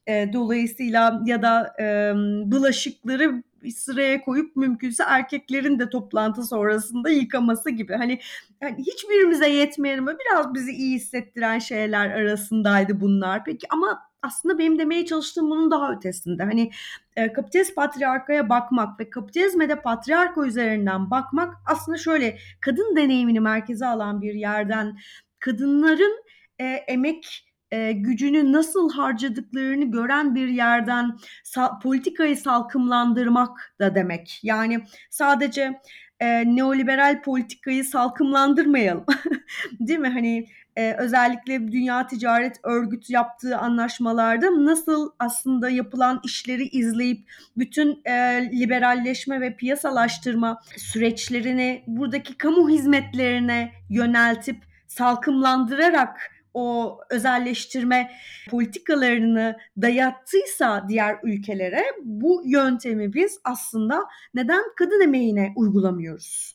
[0.07, 2.13] E, dolayısıyla ya da e,
[2.51, 3.43] bulaşıkları
[3.77, 7.95] sıraya koyup mümkünse erkeklerin de toplantı sonrasında yıkaması gibi.
[7.95, 8.21] Hani
[8.61, 13.45] yani hiçbirimize yetmeyen ama biraz bizi iyi hissettiren şeyler arasındaydı bunlar.
[13.45, 16.43] Peki ama aslında benim demeye çalıştığım bunun daha ötesinde.
[16.43, 16.71] Hani
[17.17, 23.87] e, kapitalist patriarkaya bakmak ve kapitalizme de patriarka üzerinden bakmak aslında şöyle kadın deneyimini merkeze
[23.87, 24.99] alan bir yerden
[25.39, 26.25] kadınların
[26.59, 34.41] e, emek e, gücünü nasıl harcadıklarını gören bir yerden sa- politikayı salkımlandırmak da demek.
[34.43, 35.81] Yani sadece
[36.21, 39.05] e, neoliberal politikayı salkımlandırmayalım.
[39.81, 40.09] Değil mi?
[40.09, 40.47] Hani
[40.77, 48.13] e, özellikle Dünya Ticaret Örgütü yaptığı anlaşmalarda nasıl aslında yapılan işleri izleyip bütün e,
[48.53, 58.11] liberalleşme ve piyasalaştırma süreçlerini buradaki kamu hizmetlerine yöneltip salkımlandırarak o özelleştirme
[58.51, 66.54] politikalarını dayattıysa diğer ülkelere bu yöntemi biz aslında neden kadın emeğine uygulamıyoruz?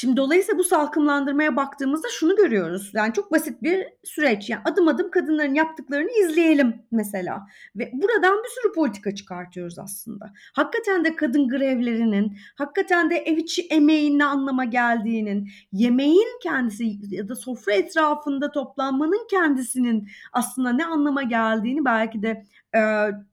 [0.00, 2.90] Şimdi dolayısıyla bu salkımlandırmaya baktığımızda şunu görüyoruz.
[2.94, 4.50] Yani çok basit bir süreç.
[4.50, 7.46] Yani adım adım kadınların yaptıklarını izleyelim mesela.
[7.76, 10.32] Ve buradan bir sürü politika çıkartıyoruz aslında.
[10.52, 17.28] Hakikaten de kadın grevlerinin, hakikaten de ev içi emeğin ne anlama geldiğinin, yemeğin kendisi ya
[17.28, 22.80] da sofra etrafında toplanmanın kendisinin aslında ne anlama geldiğini belki de e,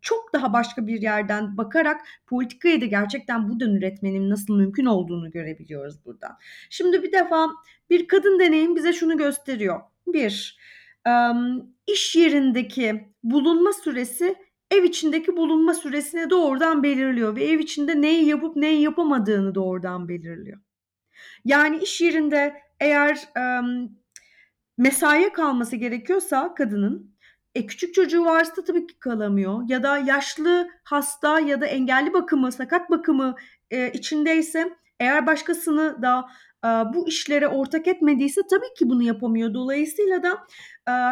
[0.02, 6.06] çok daha başka bir yerden bakarak politikayı da gerçekten buradan üretmenin nasıl mümkün olduğunu görebiliyoruz
[6.06, 6.38] buradan.
[6.70, 7.50] Şimdi bir defa
[7.90, 9.82] bir kadın deneyim bize şunu gösteriyor.
[10.08, 10.58] Bir,
[11.88, 14.36] iş yerindeki bulunma süresi
[14.72, 20.60] ev içindeki bulunma süresini doğrudan belirliyor ve ev içinde neyi yapıp neyi yapamadığını doğrudan belirliyor.
[21.46, 23.30] Yani iş yerinde eğer
[24.78, 27.16] mesaiye kalması gerekiyorsa kadının
[27.56, 32.52] e, küçük çocuğu varsa tabii ki kalamıyor ya da yaşlı, hasta ya da engelli bakımı,
[32.52, 33.36] sakat bakımı
[33.72, 36.26] e, içindeyse eğer başkasını da
[36.94, 39.54] bu işlere ortak etmediyse tabii ki bunu yapamıyor.
[39.54, 40.38] Dolayısıyla da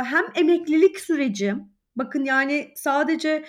[0.04, 1.56] hem emeklilik süreci,
[1.96, 3.46] bakın yani sadece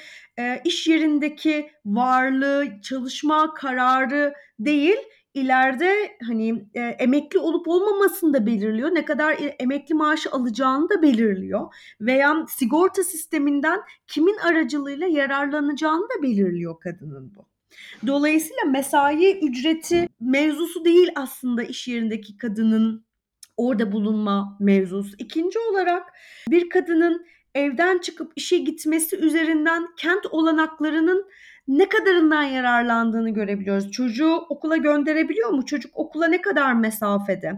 [0.65, 4.97] iş yerindeki varlığı, çalışma kararı değil,
[5.35, 6.69] ileride hani
[6.99, 8.95] emekli olup olmamasını da belirliyor.
[8.95, 11.75] Ne kadar emekli maaşı alacağını da belirliyor.
[12.01, 17.54] Veya sigorta sisteminden kimin aracılığıyla yararlanacağını da belirliyor kadının bu.
[18.07, 23.07] Dolayısıyla mesai ücreti mevzusu değil aslında iş yerindeki kadının
[23.57, 25.17] orada bulunma mevzusu.
[25.19, 26.13] İkinci olarak
[26.51, 31.27] bir kadının evden çıkıp işe gitmesi üzerinden kent olanaklarının
[31.69, 33.91] ne kadarından yararlandığını görebiliyoruz.
[33.91, 35.65] Çocuğu okula gönderebiliyor mu?
[35.67, 37.55] Çocuk okula ne kadar mesafede?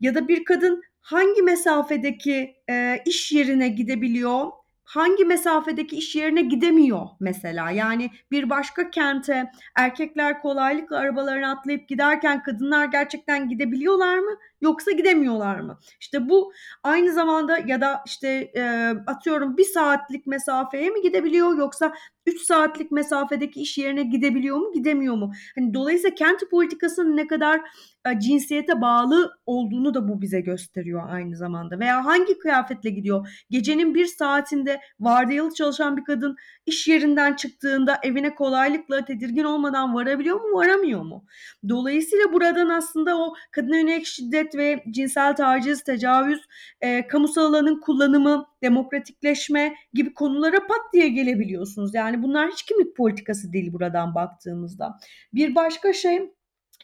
[0.00, 4.46] Ya da bir kadın hangi mesafedeki e, iş yerine gidebiliyor?
[4.92, 7.70] Hangi mesafedeki iş yerine gidemiyor mesela.
[7.70, 14.36] Yani bir başka kente erkekler kolaylıkla arabalarına atlayıp giderken kadınlar gerçekten gidebiliyorlar mı?
[14.60, 15.78] Yoksa gidemiyorlar mı?
[16.00, 16.52] İşte bu
[16.82, 21.94] aynı zamanda ya da işte e, atıyorum bir saatlik mesafeye mi gidebiliyor yoksa
[22.26, 25.32] 3 saatlik mesafedeki iş yerine gidebiliyor mu gidemiyor mu?
[25.54, 27.60] Hani dolayısıyla kent politikasının ne kadar
[28.06, 31.78] e, cinsiyete bağlı olduğunu da bu bize gösteriyor aynı zamanda.
[31.78, 33.44] Veya hangi kıyafetle gidiyor?
[33.50, 40.40] Gecenin bir saatinde vardiyalı çalışan bir kadın iş yerinden çıktığında evine kolaylıkla tedirgin olmadan varabiliyor
[40.40, 41.24] mu varamıyor mu?
[41.68, 46.40] Dolayısıyla buradan aslında o kadına yönelik şiddet ve cinsel taciz, tecavüz,
[46.80, 51.94] e, kamusal alanın kullanımı, demokratikleşme gibi konulara pat diye gelebiliyorsunuz.
[51.94, 54.98] Yani bunlar hiç kimlik politikası değil buradan baktığımızda.
[55.34, 56.30] Bir başka şey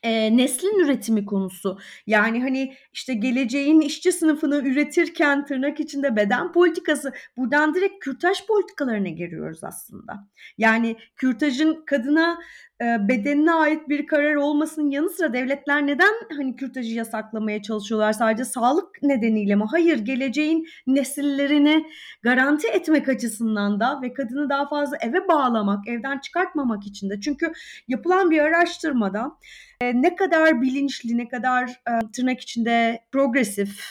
[0.02, 1.78] e, neslin üretimi konusu.
[2.06, 9.08] Yani hani işte geleceğin işçi sınıfını üretirken tırnak içinde beden politikası buradan direkt kürtaj politikalarına
[9.08, 10.28] giriyoruz aslında.
[10.58, 12.38] Yani kürtajın kadına
[12.80, 18.12] bedenine ait bir karar olmasının yanı sıra devletler neden hani kürtajı yasaklamaya çalışıyorlar?
[18.12, 19.64] Sadece sağlık nedeniyle mi?
[19.70, 21.86] Hayır, geleceğin nesillerini
[22.22, 27.20] garanti etmek açısından da ve kadını daha fazla eve bağlamak, evden çıkartmamak için de.
[27.20, 27.52] Çünkü
[27.88, 29.32] yapılan bir araştırmada
[29.80, 33.84] e, ne kadar bilinçli, ne kadar e, tırnak içinde progresif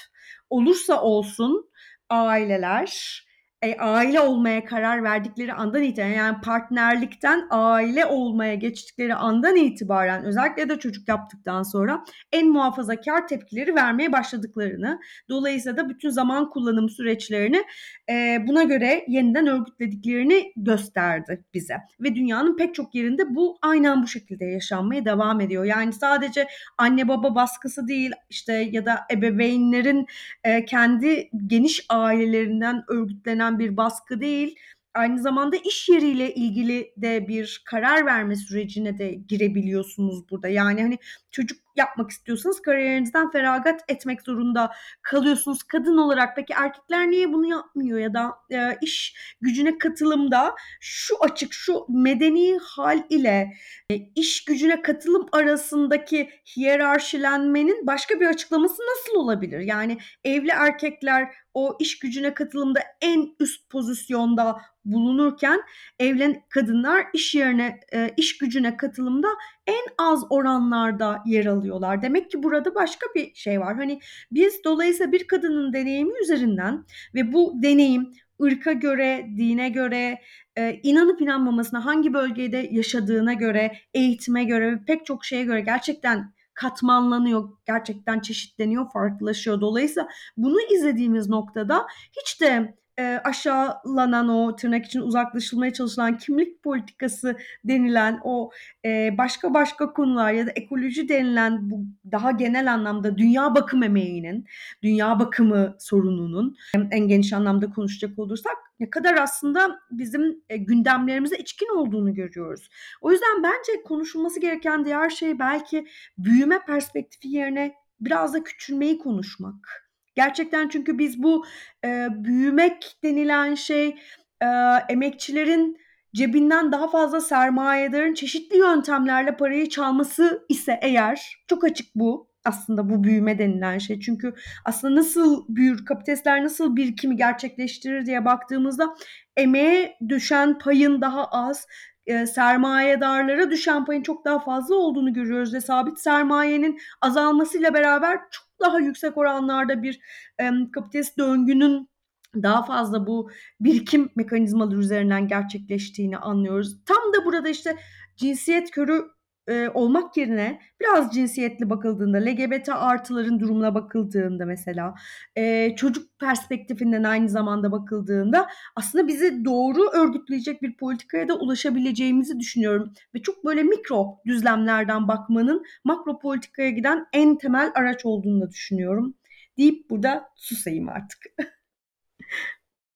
[0.50, 1.70] olursa olsun
[2.10, 3.27] aileler
[3.62, 10.70] e, aile olmaya karar verdikleri andan itibaren yani partnerlikten aile olmaya geçtikleri andan itibaren özellikle
[10.70, 17.64] de çocuk yaptıktan sonra en muhafazakar tepkileri vermeye başladıklarını dolayısıyla da bütün zaman kullanım süreçlerini
[18.10, 24.08] e, buna göre yeniden örgütlediklerini gösterdi bize ve dünyanın pek çok yerinde bu aynen bu
[24.08, 25.66] şekilde yaşanmaya devam ediyor.
[25.66, 30.06] Yani sadece anne baba baskısı değil işte ya da ebeveynlerin
[30.44, 34.56] e, kendi geniş ailelerinden örgütlenen yüklenen bir baskı değil,
[34.94, 40.48] aynı zamanda iş yeriyle ilgili de bir karar verme sürecine de girebiliyorsunuz burada.
[40.48, 40.98] Yani hani
[41.32, 46.36] çocuk yapmak istiyorsanız kariyerinizden feragat etmek zorunda kalıyorsunuz kadın olarak.
[46.36, 52.58] Peki erkekler niye bunu yapmıyor ya da e, iş gücüne katılımda şu açık şu medeni
[52.58, 53.54] hal ile
[53.92, 59.60] e, iş gücüne katılım arasındaki hiyerarşilenmenin başka bir açıklaması nasıl olabilir?
[59.60, 65.62] Yani evli erkekler o iş gücüne katılımda en üst pozisyonda bulunurken
[66.00, 69.28] evlen kadınlar iş yerine e, iş gücüne katılımda
[69.68, 72.02] en az oranlarda yer alıyorlar.
[72.02, 73.76] Demek ki burada başka bir şey var.
[73.76, 74.00] Hani
[74.32, 80.22] biz dolayısıyla bir kadının deneyimi üzerinden ve bu deneyim ırka göre, dine göre,
[80.58, 86.34] e, inanıp inanmamasına, hangi bölgede yaşadığına göre, eğitime göre ve pek çok şeye göre gerçekten
[86.54, 89.62] katmanlanıyor, gerçekten çeşitleniyor, farklılaşıyor.
[89.62, 91.88] Dolayısıyla bunu izlediğimiz noktada
[92.22, 98.52] hiç de e, aşağılanan o tırnak için uzaklaşılmaya çalışılan kimlik politikası denilen o
[98.86, 104.46] e, başka başka konular ya da ekoloji denilen bu daha genel anlamda dünya bakım emeğinin,
[104.84, 106.56] dünya bakımı sorununun
[106.92, 112.70] en geniş anlamda konuşacak olursak ne kadar aslında bizim e, gündemlerimize içkin olduğunu görüyoruz.
[113.02, 119.87] O yüzden bence konuşulması gereken diğer şey belki büyüme perspektifi yerine biraz da küçülmeyi konuşmak.
[120.18, 121.46] Gerçekten çünkü biz bu
[121.86, 123.96] e, büyümek denilen şey
[124.42, 124.48] e,
[124.90, 125.78] emekçilerin
[126.16, 133.04] cebinden daha fazla sermayedarın çeşitli yöntemlerle parayı çalması ise eğer çok açık bu aslında bu
[133.04, 134.00] büyüme denilen şey.
[134.00, 134.34] Çünkü
[134.66, 138.96] aslında nasıl büyür, kapitalistler nasıl birikimi gerçekleştirir diye baktığımızda
[139.38, 141.68] emeğe düşen payın daha az,
[142.08, 148.48] e, sermayedarlara düşen payın çok daha fazla olduğunu görüyoruz ve sabit sermayenin azalmasıyla beraber çok
[148.60, 150.00] daha yüksek oranlarda bir
[150.40, 151.90] e, kapitalist döngünün
[152.36, 156.78] daha fazla bu birikim mekanizmaları üzerinden gerçekleştiğini anlıyoruz.
[156.86, 157.78] Tam da burada işte
[158.16, 159.06] cinsiyet körü
[159.48, 164.96] e, olmak yerine biraz cinsiyetli bakıldığında, LGBT artıların durumuna bakıldığında mesela,
[165.36, 172.94] e, çocuk perspektifinden aynı zamanda bakıldığında aslında bizi doğru örgütleyecek bir politikaya da ulaşabileceğimizi düşünüyorum.
[173.16, 179.14] Ve çok böyle mikro düzlemlerden bakmanın makro politikaya giden en temel araç olduğunu da düşünüyorum.
[179.58, 181.20] Deyip burada susayım artık.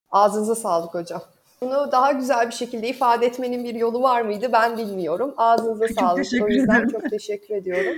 [0.10, 1.22] Ağzınıza sağlık hocam.
[1.64, 5.34] Bunu daha güzel bir şekilde ifade etmenin bir yolu var mıydı ben bilmiyorum.
[5.38, 6.26] Ağzınıza Çok sağlık.
[6.44, 6.90] O yüzden ederim.
[6.90, 7.96] çok teşekkür ediyorum.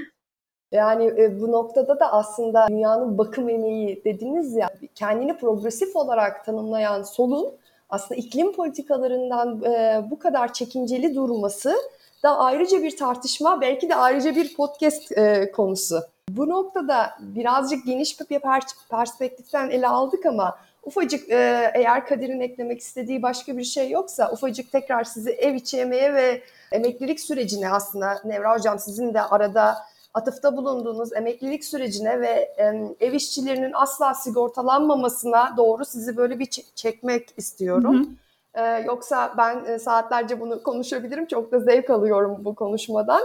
[0.71, 7.03] Yani e, bu noktada da aslında dünyanın bakım emeği dediniz ya kendini progresif olarak tanımlayan
[7.03, 7.51] solun
[7.89, 11.75] aslında iklim politikalarından e, bu kadar çekinceli durması
[12.23, 16.01] da ayrıca bir tartışma belki de ayrıca bir podcast e, konusu.
[16.29, 22.79] Bu noktada birazcık geniş bir pers- perspektiften ele aldık ama ufacık e, eğer Kadir'in eklemek
[22.79, 26.41] istediği başka bir şey yoksa ufacık tekrar sizi ev içi emeğe ve
[26.71, 29.77] emeklilik sürecine aslında Nevra Hocam sizin de arada
[30.13, 32.63] atıfta bulunduğunuz emeklilik sürecine ve e,
[32.99, 37.99] ev işçilerinin asla sigortalanmamasına doğru sizi böyle bir çekmek istiyorum.
[37.99, 38.23] Hı hı.
[38.55, 41.25] Ee, yoksa ben e, saatlerce bunu konuşabilirim.
[41.25, 43.21] Çok da zevk alıyorum bu konuşmadan.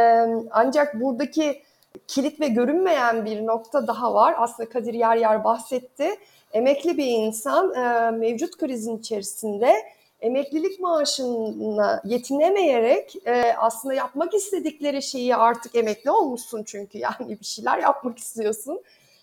[0.00, 1.62] Ee, ancak buradaki
[2.06, 4.34] kilit ve görünmeyen bir nokta daha var.
[4.38, 6.10] Aslında Kadir yer yer bahsetti.
[6.52, 9.74] Emekli bir insan e, mevcut krizin içerisinde
[10.20, 17.78] emeklilik maaşına yetinemeyerek e, aslında yapmak istedikleri şeyi artık emekli olmuşsun çünkü yani bir şeyler
[17.78, 18.80] yapmak istiyorsun.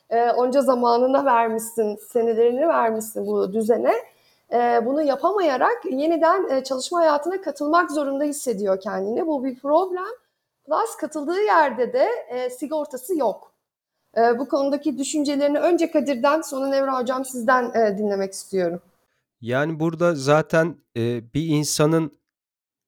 [0.09, 3.93] E, onca zamanına vermişsin, senelerini vermişsin bu düzene.
[4.53, 9.27] E, bunu yapamayarak yeniden e, çalışma hayatına katılmak zorunda hissediyor kendini.
[9.27, 10.13] Bu bir problem.
[10.65, 13.56] Plus katıldığı yerde de e, sigortası yok.
[14.17, 18.81] E, bu konudaki düşüncelerini önce Kadir'den sonra Nevra Hocam sizden e, dinlemek istiyorum.
[19.41, 22.17] Yani burada zaten e, bir insanın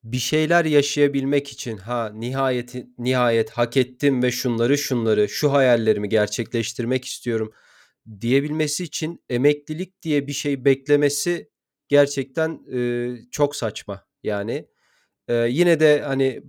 [0.03, 7.05] bir şeyler yaşayabilmek için ha nihayet nihayet hak ettim ve şunları şunları şu hayallerimi gerçekleştirmek
[7.05, 7.53] istiyorum
[8.21, 11.49] diyebilmesi için emeklilik diye bir şey beklemesi
[11.87, 14.03] gerçekten e, çok saçma.
[14.23, 14.65] Yani
[15.27, 16.41] e, yine de hani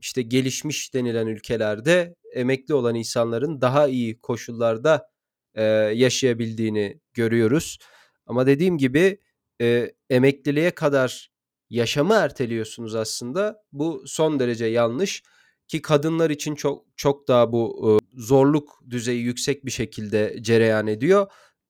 [0.00, 5.08] işte gelişmiş denilen ülkelerde emekli olan insanların daha iyi koşullarda
[5.54, 5.62] e,
[5.94, 7.78] yaşayabildiğini görüyoruz.
[8.26, 9.18] Ama dediğim gibi
[9.60, 11.30] e, emekliliğe kadar
[11.70, 13.62] yaşamı erteliyorsunuz aslında.
[13.72, 15.22] Bu son derece yanlış
[15.68, 21.26] ki kadınlar için çok çok daha bu e, zorluk düzeyi yüksek bir şekilde cereyan ediyor.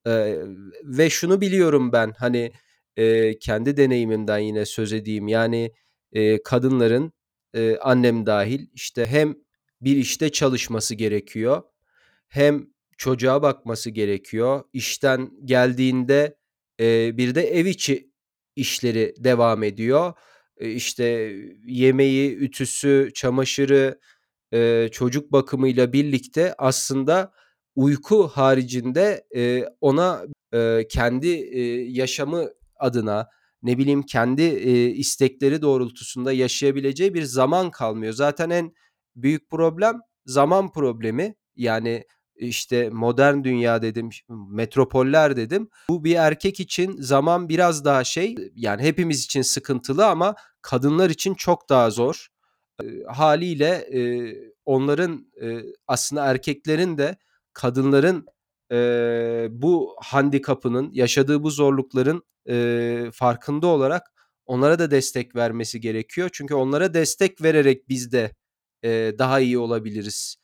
[0.06, 0.36] E,
[0.84, 2.52] ve şunu biliyorum ben hani
[2.96, 5.28] e, kendi deneyimimden yine söz edeyim.
[5.28, 5.72] Yani
[6.12, 7.12] e, kadınların
[7.54, 9.34] e, annem dahil işte hem
[9.80, 11.62] bir işte çalışması gerekiyor
[12.28, 12.66] hem
[12.98, 14.64] çocuğa bakması gerekiyor.
[14.72, 16.36] İşten geldiğinde
[16.80, 18.12] e, bir de ev içi
[18.56, 20.12] işleri devam ediyor.
[20.56, 21.04] E, işte
[21.66, 24.00] yemeği, ütüsü, çamaşırı,
[24.52, 27.32] e, çocuk bakımıyla birlikte aslında
[27.76, 33.28] uyku haricinde e, ona e, kendi e, yaşamı adına
[33.62, 38.12] ne bileyim kendi e, istekleri doğrultusunda yaşayabileceği bir zaman kalmıyor.
[38.12, 38.72] Zaten en
[39.16, 41.34] büyük problem zaman problemi.
[41.56, 42.04] Yani
[42.36, 45.68] işte modern dünya dedim, metropoller dedim.
[45.88, 51.34] Bu bir erkek için zaman biraz daha şey yani hepimiz için sıkıntılı ama kadınlar için
[51.34, 52.28] çok daha zor.
[52.82, 54.34] E, haliyle e,
[54.64, 57.16] onların e, aslında erkeklerin de
[57.52, 58.26] kadınların
[58.72, 58.76] e,
[59.50, 64.12] bu handikapının yaşadığı bu zorlukların e, farkında olarak
[64.46, 66.30] onlara da destek vermesi gerekiyor.
[66.32, 68.30] Çünkü onlara destek vererek biz de
[68.82, 70.36] e, daha iyi olabiliriz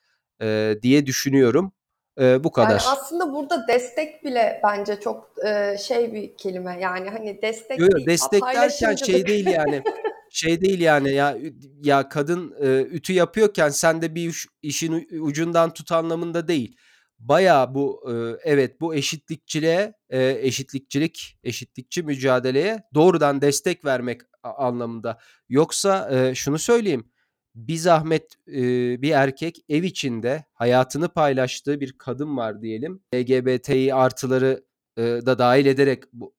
[0.43, 1.73] e, diye düşünüyorum.
[2.21, 2.71] E, bu kadar.
[2.71, 6.79] Yani aslında burada destek bile bence çok e, şey bir kelime.
[6.81, 9.07] Yani hani destek Yo, değil, destek derken paylaşımcılık.
[9.07, 9.83] şey değil yani.
[10.31, 11.39] Şey değil yani ya
[11.83, 16.77] ya kadın e, ütü yapıyorken sen de bir uş- işin u- ucundan tut anlamında değil.
[17.25, 18.13] Bayağı bu e,
[18.51, 25.19] evet bu eşitlikçiliğe e, eşitlikçilik eşitlikçi mücadeleye doğrudan destek vermek anlamında.
[25.49, 27.11] Yoksa e, şunu söyleyeyim.
[27.55, 28.37] Bir zahmet
[29.03, 33.03] bir erkek ev içinde hayatını paylaştığı bir kadın var diyelim.
[33.15, 34.65] LGBTİ artıları
[34.99, 36.35] da dahil ederek bu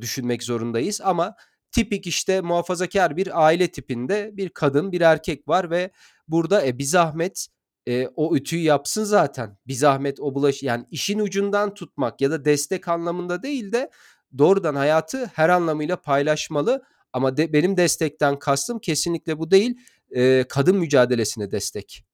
[0.00, 1.34] düşünmek zorundayız ama
[1.72, 5.90] tipik işte muhafazakar bir aile tipinde bir kadın bir erkek var ve
[6.28, 7.48] burada e, bir zahmet
[7.88, 9.58] e, o ütüyü yapsın zaten.
[9.66, 13.90] Bir zahmet o bulaş yani işin ucundan tutmak ya da destek anlamında değil de
[14.38, 16.82] doğrudan hayatı her anlamıyla paylaşmalı.
[17.12, 19.76] Ama de, benim destekten kastım kesinlikle bu değil.
[20.10, 22.04] E, kadın mücadelesine destek.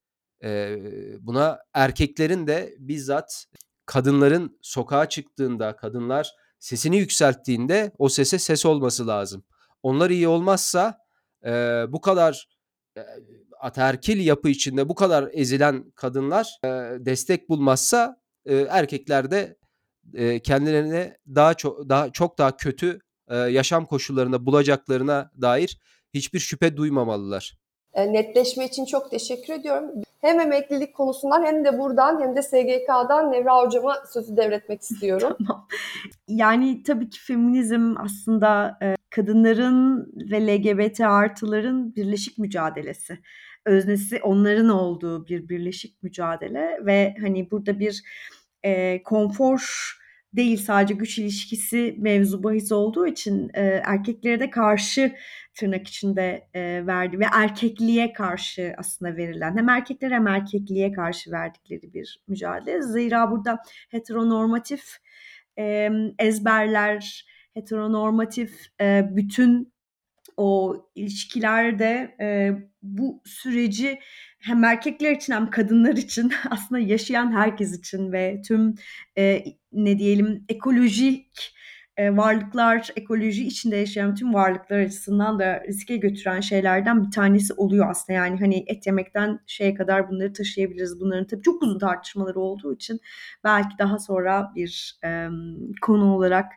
[0.43, 0.77] E,
[1.19, 3.45] buna erkeklerin de bizzat
[3.85, 9.43] kadınların sokağa çıktığında, kadınlar sesini yükselttiğinde o sese ses olması lazım.
[9.83, 10.97] Onlar iyi olmazsa
[11.45, 11.51] e,
[11.89, 12.47] bu kadar
[13.65, 16.67] ataerkil yapı içinde bu kadar ezilen kadınlar e,
[17.05, 19.57] destek bulmazsa e, erkekler de
[20.13, 25.79] e, kendilerine daha çok daha çok daha kötü e, yaşam koşullarında bulacaklarına dair
[26.13, 27.57] hiçbir şüphe duymamalılar.
[27.93, 29.91] E, netleşme için çok teşekkür ediyorum.
[30.21, 35.35] Hem emeklilik konusundan hem de buradan hem de SGK'dan Nevra Hocama sözü devretmek istiyorum.
[35.47, 35.67] Tamam.
[36.27, 43.19] Yani tabii ki feminizm aslında e, kadınların ve LGBT artıların birleşik mücadelesi.
[43.65, 48.03] Öznesi onların olduğu bir birleşik mücadele ve hani burada bir
[48.63, 49.91] e, konfor
[50.35, 55.15] değil sadece güç ilişkisi mevzu bahis olduğu için e, erkeklere de karşı
[55.53, 61.93] tırnak içinde e, verdi ve erkekliğe karşı aslında verilen hem erkekler hem erkekliğe karşı verdikleri
[61.93, 62.81] bir mücadele.
[62.81, 63.59] Zira burada
[63.89, 64.83] heteronormatif
[65.59, 65.89] e,
[66.19, 68.51] ezberler, heteronormatif
[68.81, 69.74] e, bütün
[70.37, 73.99] o ilişkilerde e, bu süreci
[74.39, 78.75] hem erkekler için hem kadınlar için aslında yaşayan herkes için ve tüm
[79.17, 81.55] e, ne diyelim ekolojik
[81.97, 87.89] e, varlıklar, ekoloji içinde yaşayan tüm varlıklar açısından da riske götüren şeylerden bir tanesi oluyor
[87.89, 88.17] aslında.
[88.17, 90.99] Yani hani et yemekten şeye kadar bunları taşıyabiliriz.
[90.99, 92.99] Bunların tabii çok uzun tartışmaları olduğu için
[93.43, 95.27] belki daha sonra bir e,
[95.81, 96.51] konu olarak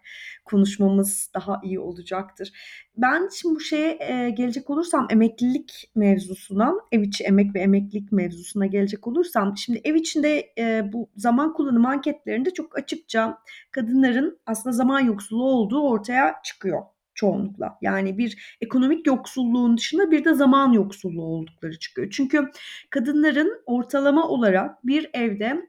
[0.51, 2.53] konuşmamız daha iyi olacaktır.
[2.97, 8.67] Ben şimdi bu şeye e, gelecek olursam emeklilik mevzusuna, ev içi emek ve emeklilik mevzusuna
[8.67, 13.39] gelecek olursam, şimdi ev içinde e, bu zaman kullanımı anketlerinde çok açıkça
[13.71, 16.83] kadınların aslında zaman yoksulluğu olduğu ortaya çıkıyor
[17.19, 17.79] çoğunlukla.
[17.83, 22.11] Yani bir ekonomik yoksulluğun dışında bir de zaman yoksulluğu oldukları çıkıyor.
[22.11, 22.51] Çünkü
[22.91, 25.69] kadınların ortalama olarak bir evde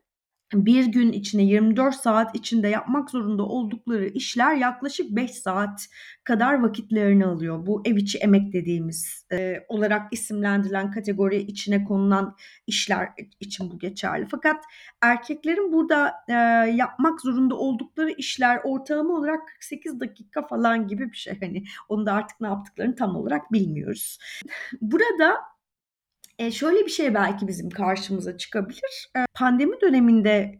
[0.53, 5.87] bir gün içinde 24 saat içinde yapmak zorunda oldukları işler yaklaşık 5 saat
[6.23, 7.65] kadar vakitlerini alıyor.
[7.65, 12.35] Bu ev içi emek dediğimiz e, olarak isimlendirilen kategori içine konulan
[12.67, 14.27] işler için bu geçerli.
[14.31, 14.63] Fakat
[15.01, 16.33] erkeklerin burada e,
[16.71, 21.39] yapmak zorunda oldukları işler ortalama olarak 48 dakika falan gibi bir şey.
[21.39, 24.19] Hani onu da artık ne yaptıklarını tam olarak bilmiyoruz.
[24.81, 25.37] Burada
[26.39, 29.11] e, şöyle bir şey belki bizim karşımıza çıkabilir.
[29.17, 30.59] E, pandemi döneminde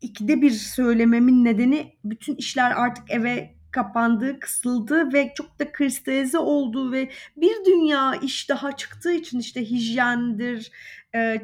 [0.00, 6.92] ikide bir söylememin nedeni bütün işler artık eve kapandı, kısıldı ve çok da kristalize oldu
[6.92, 10.72] ve bir dünya iş daha çıktığı için işte hijyendir,
[11.14, 11.42] e,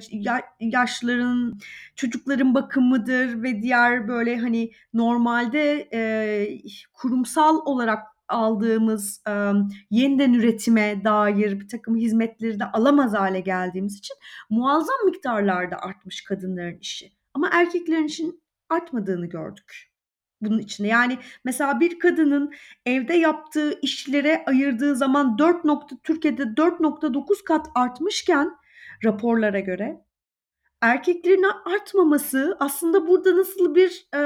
[0.61, 1.61] yaşların,
[1.97, 6.01] çocukların bakımıdır ve diğer böyle hani normalde e,
[6.93, 9.23] kurumsal olarak aldığımız
[9.91, 14.17] yeniden üretime dair bir takım hizmetleri de alamaz hale geldiğimiz için
[14.51, 17.13] muazzam miktarlarda artmış kadınların işi.
[17.35, 19.91] Ama erkeklerin işin artmadığını gördük
[20.41, 20.89] bunun içinde.
[20.89, 22.53] Yani mesela bir kadının
[22.87, 28.51] evde yaptığı işlere ayırdığı zaman 4 nokta, Türkiye'de 4.9 kat artmışken
[29.05, 30.06] raporlara göre
[30.81, 34.21] erkeklerin artmaması aslında burada nasıl bir e,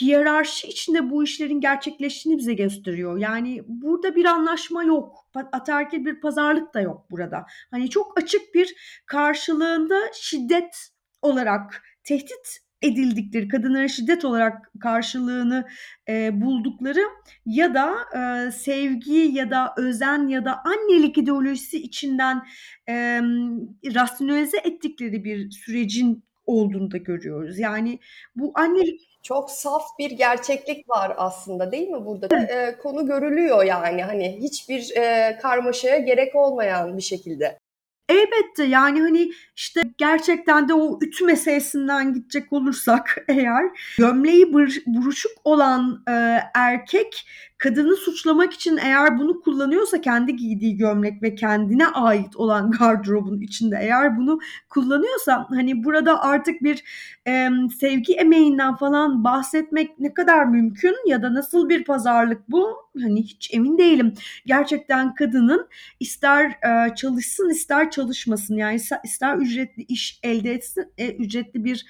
[0.00, 3.18] hiyerarşi içinde bu işlerin gerçekleştiğini bize gösteriyor.
[3.18, 5.26] Yani burada bir anlaşma yok.
[5.52, 7.46] Ataerkil bir pazarlık da yok burada.
[7.70, 8.74] Hani çok açık bir
[9.06, 10.88] karşılığında şiddet
[11.22, 15.66] olarak tehdit edildikleri, kadınlara şiddet olarak karşılığını
[16.08, 17.02] e, buldukları
[17.46, 22.42] ya da e, sevgi ya da özen ya da annelik ideolojisi içinden
[22.88, 22.94] e,
[23.94, 27.58] rasyonalize ettikleri bir sürecin olduğunu da görüyoruz.
[27.58, 27.98] Yani
[28.36, 32.30] bu annelik çok saf bir gerçeklik var aslında değil mi burada?
[32.30, 37.58] Da, e, konu görülüyor yani hani hiçbir e, karmaşaya gerek olmayan bir şekilde.
[38.08, 43.64] Elbette yani hani işte gerçekten de o ütü meselesinden gidecek olursak eğer
[43.98, 44.52] gömleği
[44.86, 47.26] buruşuk olan e, erkek
[47.58, 53.78] kadını suçlamak için eğer bunu kullanıyorsa kendi giydiği gömlek ve kendine ait olan gardırobun içinde
[53.80, 54.38] eğer bunu
[54.68, 56.84] kullanıyorsa hani burada artık bir
[57.26, 57.48] e,
[57.80, 63.54] sevgi emeğinden falan bahsetmek ne kadar mümkün ya da nasıl bir pazarlık bu hani hiç
[63.54, 64.14] emin değilim.
[64.46, 65.68] Gerçekten kadının
[66.00, 71.86] ister e, çalışsın ister çalışmasın yani ister ücretli iş elde etsin e, ücretli bir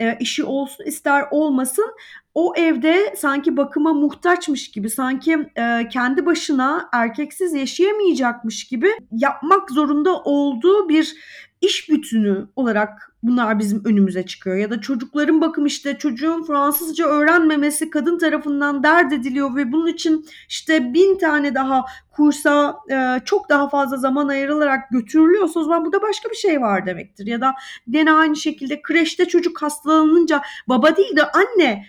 [0.00, 1.94] e, işi olsun ister olmasın
[2.34, 10.22] o evde sanki bakıma muhtaçmış gibi sanki e, kendi başına erkeksiz yaşayamayacakmış gibi yapmak zorunda
[10.22, 11.14] olduğu bir
[11.60, 14.56] iş bütünü olarak bunlar bizim önümüze çıkıyor.
[14.56, 20.26] Ya da çocukların bakım işte çocuğun Fransızca öğrenmemesi kadın tarafından dert ediliyor ve bunun için
[20.48, 26.02] işte bin tane daha kursa e, çok daha fazla zaman ayrılarak götürülüyorsa o zaman burada
[26.02, 27.26] başka bir şey var demektir.
[27.26, 27.54] Ya da
[27.90, 31.86] gene aynı şekilde kreşte çocuk hastalanınca baba değil de anne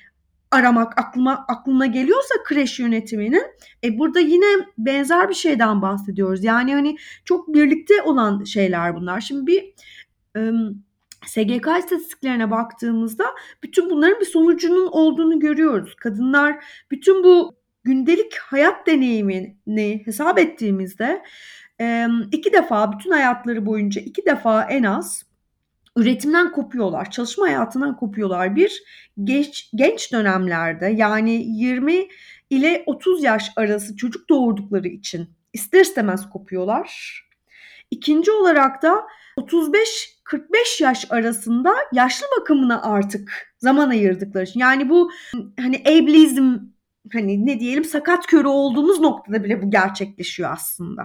[0.52, 3.44] aramak aklıma aklına geliyorsa kreş yönetiminin
[3.84, 4.46] e burada yine
[4.78, 6.44] benzer bir şeyden bahsediyoruz.
[6.44, 9.22] Yani hani çok birlikte olan şeyler bunlar.
[9.22, 9.74] Şimdi bir
[10.38, 10.52] e,
[11.26, 13.26] SGK istatistiklerine baktığımızda
[13.64, 15.96] bütün bunların bir sonucunun olduğunu görüyoruz.
[15.96, 21.24] Kadınlar bütün bu gündelik hayat deneyimini hesap ettiğimizde
[22.32, 25.29] iki defa bütün hayatları boyunca iki defa en az
[25.96, 28.56] üretimden kopuyorlar, çalışma hayatından kopuyorlar.
[28.56, 28.84] Bir
[29.24, 32.08] genç, genç dönemlerde yani 20
[32.50, 37.20] ile 30 yaş arası çocuk doğurdukları için ister istemez kopuyorlar.
[37.92, 44.60] İkinci olarak da 35-45 yaş arasında yaşlı bakımına artık zaman ayırdıkları için.
[44.60, 45.12] Yani bu
[45.60, 46.58] hani ableizm
[47.14, 51.04] hani ne diyelim sakat körü olduğumuz noktada bile bu gerçekleşiyor aslında.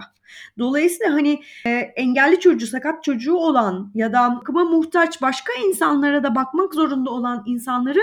[0.59, 6.35] Dolayısıyla hani e, engelli çocuğu, sakat çocuğu olan ya da bakıma muhtaç başka insanlara da
[6.35, 8.01] bakmak zorunda olan insanları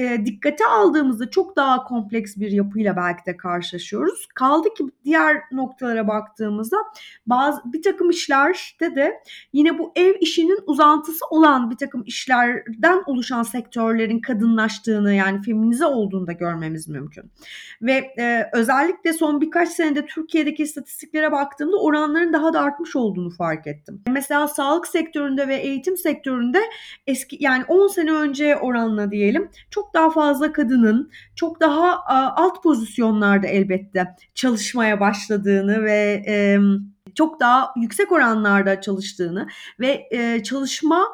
[0.00, 4.28] e, dikkate aldığımızda çok daha kompleks bir yapıyla belki de karşılaşıyoruz.
[4.34, 6.76] Kaldı ki diğer noktalara baktığımızda
[7.26, 9.22] bazı bir takım işlerde de
[9.52, 16.26] yine bu ev işinin uzantısı olan bir takım işlerden oluşan sektörlerin kadınlaştığını yani feminize olduğunu
[16.26, 17.30] da görmemiz mümkün.
[17.82, 23.66] Ve e, özellikle son birkaç senede Türkiye'deki istatistiklere baktığımda oranların daha da artmış olduğunu fark
[23.66, 24.02] ettim.
[24.08, 26.60] Mesela sağlık sektöründe ve eğitim sektöründe
[27.06, 32.04] eski yani 10 sene önce oranla diyelim çok daha fazla kadının çok daha
[32.36, 36.24] alt pozisyonlarda elbette çalışmaya başladığını ve
[37.14, 39.48] çok daha yüksek oranlarda çalıştığını
[39.80, 40.08] ve
[40.44, 41.08] çalışma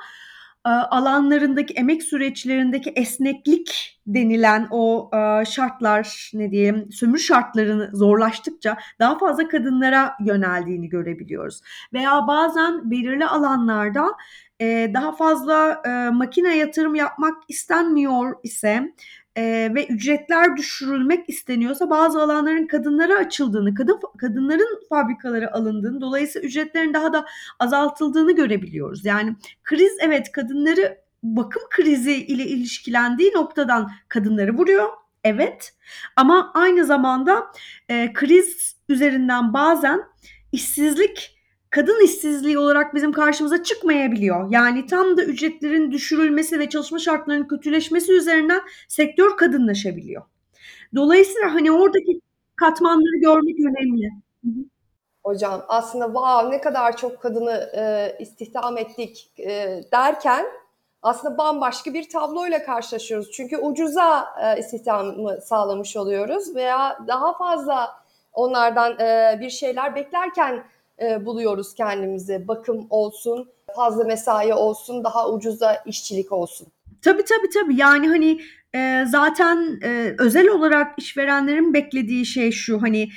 [0.70, 5.10] alanlarındaki emek süreçlerindeki esneklik denilen o
[5.48, 11.60] şartlar ne diyeyim sömürü şartlarını zorlaştıkça daha fazla kadınlara yöneldiğini görebiliyoruz.
[11.92, 14.06] Veya bazen belirli alanlarda
[14.60, 18.92] e, daha fazla e, makine yatırım yapmak istenmiyor ise
[19.74, 27.12] ve ücretler düşürülmek isteniyorsa bazı alanların kadınlara açıldığını, kadın kadınların fabrikalara alındığını, dolayısıyla ücretlerin daha
[27.12, 27.26] da
[27.58, 29.04] azaltıldığını görebiliyoruz.
[29.04, 34.88] Yani kriz evet kadınları bakım krizi ile ilişkilendiği noktadan kadınları vuruyor.
[35.24, 35.74] Evet
[36.16, 37.46] ama aynı zamanda
[37.88, 40.02] e, kriz üzerinden bazen
[40.52, 41.35] işsizlik
[41.70, 44.50] kadın işsizliği olarak bizim karşımıza çıkmayabiliyor.
[44.50, 50.22] Yani tam da ücretlerin düşürülmesi ve çalışma şartlarının kötüleşmesi üzerinden sektör kadınlaşabiliyor.
[50.94, 52.20] Dolayısıyla hani oradaki
[52.56, 54.10] katmanları görmek önemli.
[55.24, 60.46] Hocam aslında wow ne kadar çok kadını e, istihdam ettik e, derken
[61.02, 63.30] aslında bambaşka bir tabloyla karşılaşıyoruz.
[63.32, 68.02] Çünkü ucuza e, istihdamı sağlamış oluyoruz veya daha fazla
[68.32, 70.64] onlardan e, bir şeyler beklerken
[71.02, 72.48] e, buluyoruz kendimizi.
[72.48, 76.66] Bakım olsun, fazla mesai olsun, daha ucuza işçilik olsun.
[77.02, 77.80] Tabii tabii tabii.
[77.80, 78.40] Yani hani
[78.76, 83.08] e, zaten e, özel olarak işverenlerin beklediği şey şu hani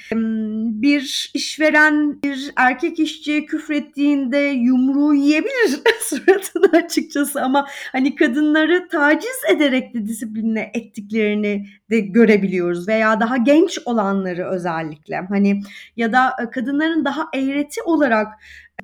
[0.81, 9.93] bir işveren bir erkek işçiye küfrettiğinde yumruğu yiyebilir suratını açıkçası ama hani kadınları taciz ederek
[9.93, 15.17] de disipline ettiklerini de görebiliyoruz veya daha genç olanları özellikle.
[15.29, 15.61] Hani
[15.97, 18.27] ya da kadınların daha eğreti olarak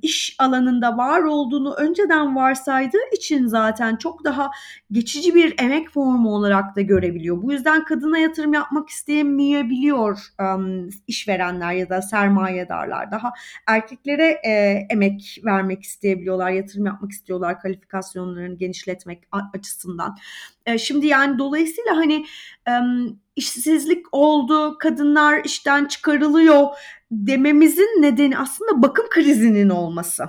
[0.02, 4.52] iş alanında var olduğunu önceden varsaydığı için zaten çok daha
[4.92, 7.42] geçici bir emek formu olarak da görebiliyor.
[7.42, 13.12] Bu yüzden kadına yatırım yapmak istemeyebiliyor um, işverenler ya da sermayedarlar.
[13.12, 13.34] Daha
[13.68, 14.52] erkeklere e,
[14.90, 19.24] emek vermek isteyebiliyorlar, yatırım yapmak istiyorlar kalifikasyonlarını genişletmek
[19.54, 20.18] açısından.
[20.66, 22.26] E, şimdi yani dolayısıyla hani
[23.36, 26.68] işsizlik oldu, kadınlar işten çıkarılıyor
[27.12, 30.24] dememizin nedeni aslında bakım krizinin olması.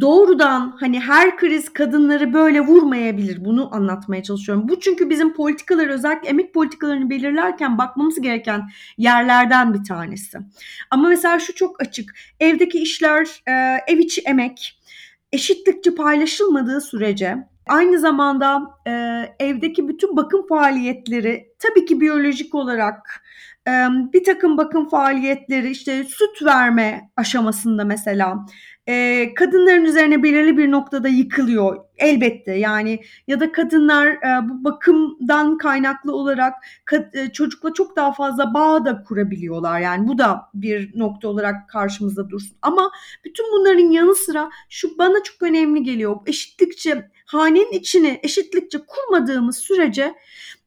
[0.00, 3.44] doğrudan hani her kriz kadınları böyle vurmayabilir.
[3.44, 4.68] Bunu anlatmaya çalışıyorum.
[4.68, 8.62] Bu çünkü bizim politikaları özellikle emek politikalarını belirlerken bakmamız gereken
[8.98, 10.38] yerlerden bir tanesi.
[10.90, 12.14] Ama mesela şu çok açık.
[12.40, 13.42] Evdeki işler,
[13.86, 14.82] ev içi emek
[15.32, 17.36] eşitlikçe paylaşılmadığı sürece
[17.66, 18.90] aynı zamanda e,
[19.38, 23.22] evdeki bütün bakım faaliyetleri tabii ki biyolojik olarak
[23.68, 23.70] e,
[24.12, 28.46] bir takım bakım faaliyetleri işte süt verme aşamasında mesela
[28.86, 32.52] e, kadınların üzerine belirli bir noktada yıkılıyor elbette.
[32.52, 36.54] Yani ya da kadınlar e, bu bakımdan kaynaklı olarak
[36.86, 39.80] kad- e, çocukla çok daha fazla bağ da kurabiliyorlar.
[39.80, 42.56] Yani bu da bir nokta olarak karşımızda dursun.
[42.62, 42.90] Ama
[43.24, 46.16] bütün bunların yanı sıra şu bana çok önemli geliyor.
[46.26, 50.14] Eşitlikçe hanenin içini eşitlikçe kurmadığımız sürece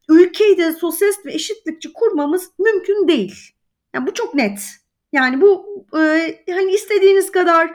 [0.08, 3.34] ülkeyi de sosyalist ve eşitlikçi kurmamız mümkün değil.
[3.94, 4.60] Yani bu çok net.
[5.12, 5.66] Yani bu
[5.98, 7.70] e, hani istediğiniz kadar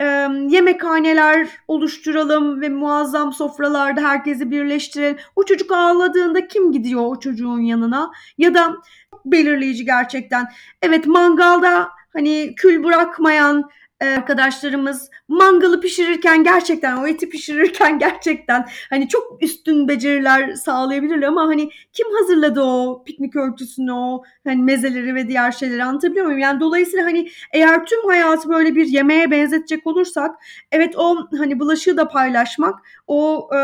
[0.00, 0.04] e,
[0.48, 5.16] yemekhaneler oluşturalım ve muazzam sofralarda herkesi birleştirelim.
[5.36, 8.10] O çocuk ağladığında kim gidiyor o çocuğun yanına?
[8.38, 8.76] Ya da
[9.24, 10.46] belirleyici gerçekten.
[10.82, 13.70] Evet mangalda hani kül bırakmayan
[14.00, 21.42] e, arkadaşlarımız mangalı pişirirken gerçekten o eti pişirirken gerçekten hani çok üstün beceriler sağlayabilirler ama
[21.42, 26.38] hani kim hazırladı o piknik örtüsünü o hani mezeleri ve diğer şeyleri anlatabiliyor muyum?
[26.38, 30.34] Yani dolayısıyla hani eğer tüm hayatı böyle bir yemeğe benzetecek olursak
[30.72, 32.74] evet o hani bulaşığı da paylaşmak
[33.06, 33.58] o e,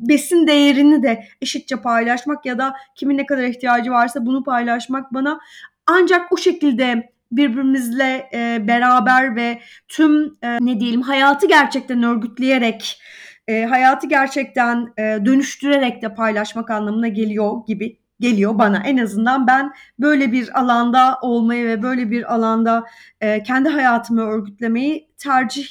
[0.00, 5.40] besin değerini de eşitçe paylaşmak ya da kimin ne kadar ihtiyacı varsa bunu paylaşmak bana
[5.86, 13.00] ancak o şekilde birbirimizle e, beraber ve tüm e, ne diyelim hayatı gerçekten örgütleyerek
[13.48, 18.82] e, hayatı gerçekten e, dönüştürerek de paylaşmak anlamına geliyor gibi geliyor bana.
[18.84, 22.84] En azından ben böyle bir alanda olmayı ve böyle bir alanda
[23.20, 25.66] e, kendi hayatımı örgütlemeyi tercih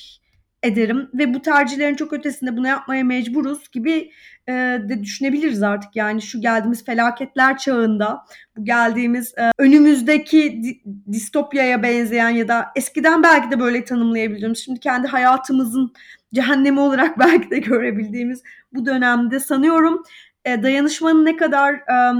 [0.65, 4.11] ederim ve bu tercihlerin çok ötesinde bunu yapmaya mecburuz gibi
[4.47, 4.53] e,
[4.89, 5.95] de düşünebiliriz artık.
[5.95, 8.25] Yani şu geldiğimiz felaketler çağında,
[8.57, 14.79] bu geldiğimiz e, önümüzdeki di- distopyaya benzeyen ya da eskiden belki de böyle tanımlayabildiğimiz, şimdi
[14.79, 15.93] kendi hayatımızın
[16.33, 18.43] cehennemi olarak belki de görebildiğimiz
[18.73, 20.03] bu dönemde sanıyorum
[20.45, 22.17] e, dayanışmanın ne kadar e,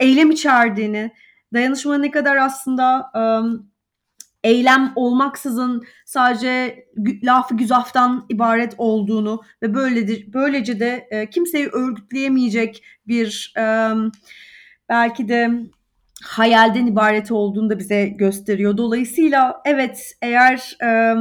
[0.00, 1.10] eylem içerdiğini,
[1.54, 3.20] dayanışmanın ne kadar aslında e,
[4.44, 6.84] eylem olmaksızın sadece
[7.22, 13.92] lafı güzaftan ibaret olduğunu ve böylece, böylece de e, kimseyi örgütleyemeyecek bir e,
[14.88, 15.50] belki de
[16.22, 18.76] hayalden ibaret olduğunu da bize gösteriyor.
[18.76, 21.14] Dolayısıyla evet eğer e,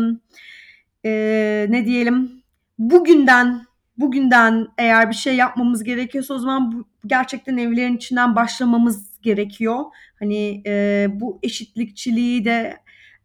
[1.05, 2.43] e, ne diyelim
[2.79, 9.83] bugünden bugünden eğer bir şey yapmamız gerekiyorsa o zaman bu, gerçekten evlerin içinden başlamamız gerekiyor.
[10.19, 12.77] Hani e, bu eşitlikçiliği de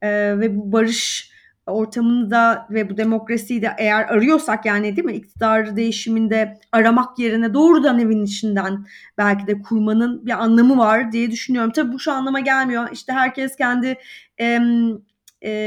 [0.03, 1.33] e, ve bu barış
[1.67, 7.55] ortamını da ve bu demokrasiyi de eğer arıyorsak yani değil mi iktidar değişiminde aramak yerine
[7.55, 8.87] doğrudan evin içinden
[9.19, 11.73] belki de kurmanın bir anlamı var diye düşünüyorum.
[11.75, 12.89] Tabii bu şu anlama gelmiyor.
[12.93, 13.99] İşte herkes kendi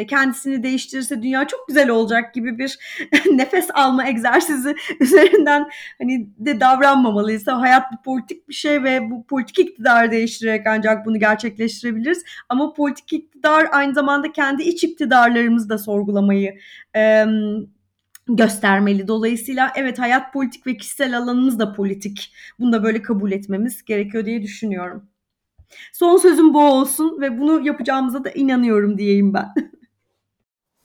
[0.10, 2.80] kendisini değiştirirse dünya çok güzel olacak gibi bir
[3.32, 5.70] nefes alma egzersizi üzerinden
[6.02, 7.48] hani de davranmamalıyız.
[7.48, 12.24] Hayat bir politik bir şey ve bu politik iktidarı değiştirerek ancak bunu gerçekleştirebiliriz.
[12.50, 16.58] Ama politik iktidar aynı zamanda kendi iç iktidarlarımızı da sorgulamayı
[16.96, 17.26] e,
[18.28, 19.08] göstermeli.
[19.08, 22.34] Dolayısıyla evet hayat politik ve kişisel alanımız da politik.
[22.60, 25.10] Bunu da böyle kabul etmemiz gerekiyor diye düşünüyorum.
[25.94, 29.54] Son sözüm bu olsun ve bunu yapacağımıza da inanıyorum diyeyim ben.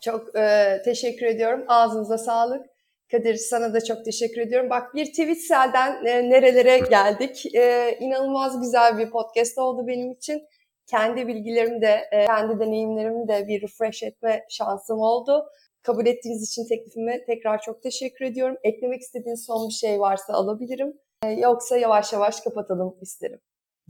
[0.01, 1.64] Çok e, teşekkür ediyorum.
[1.68, 2.66] Ağzınıza sağlık.
[3.11, 4.70] Kadir sana da çok teşekkür ediyorum.
[4.70, 7.55] Bak bir Twitsel'den e, nerelere geldik.
[7.55, 10.43] E, inanılmaz güzel bir podcast oldu benim için.
[10.86, 15.47] Kendi bilgilerimi de, e, kendi deneyimlerimi de bir refresh etme şansım oldu.
[15.82, 18.57] Kabul ettiğiniz için teklifime tekrar çok teşekkür ediyorum.
[18.62, 20.93] Eklemek istediğiniz son bir şey varsa alabilirim.
[21.24, 23.41] E, yoksa yavaş yavaş kapatalım isterim.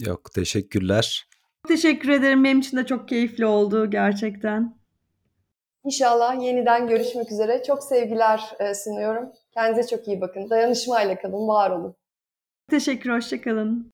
[0.07, 1.29] Yok teşekkürler.
[1.69, 2.45] Teşekkür ederim.
[2.45, 4.81] Benim için de çok keyifli oldu gerçekten.
[5.85, 7.63] İnşallah yeniden görüşmek üzere.
[7.67, 9.33] Çok sevgiler e, sunuyorum.
[9.55, 10.51] Kendinize çok iyi bakın.
[10.51, 11.95] Dayanışmayla kalın, var olun.
[12.71, 13.89] Teşekkür, hoşçakalın.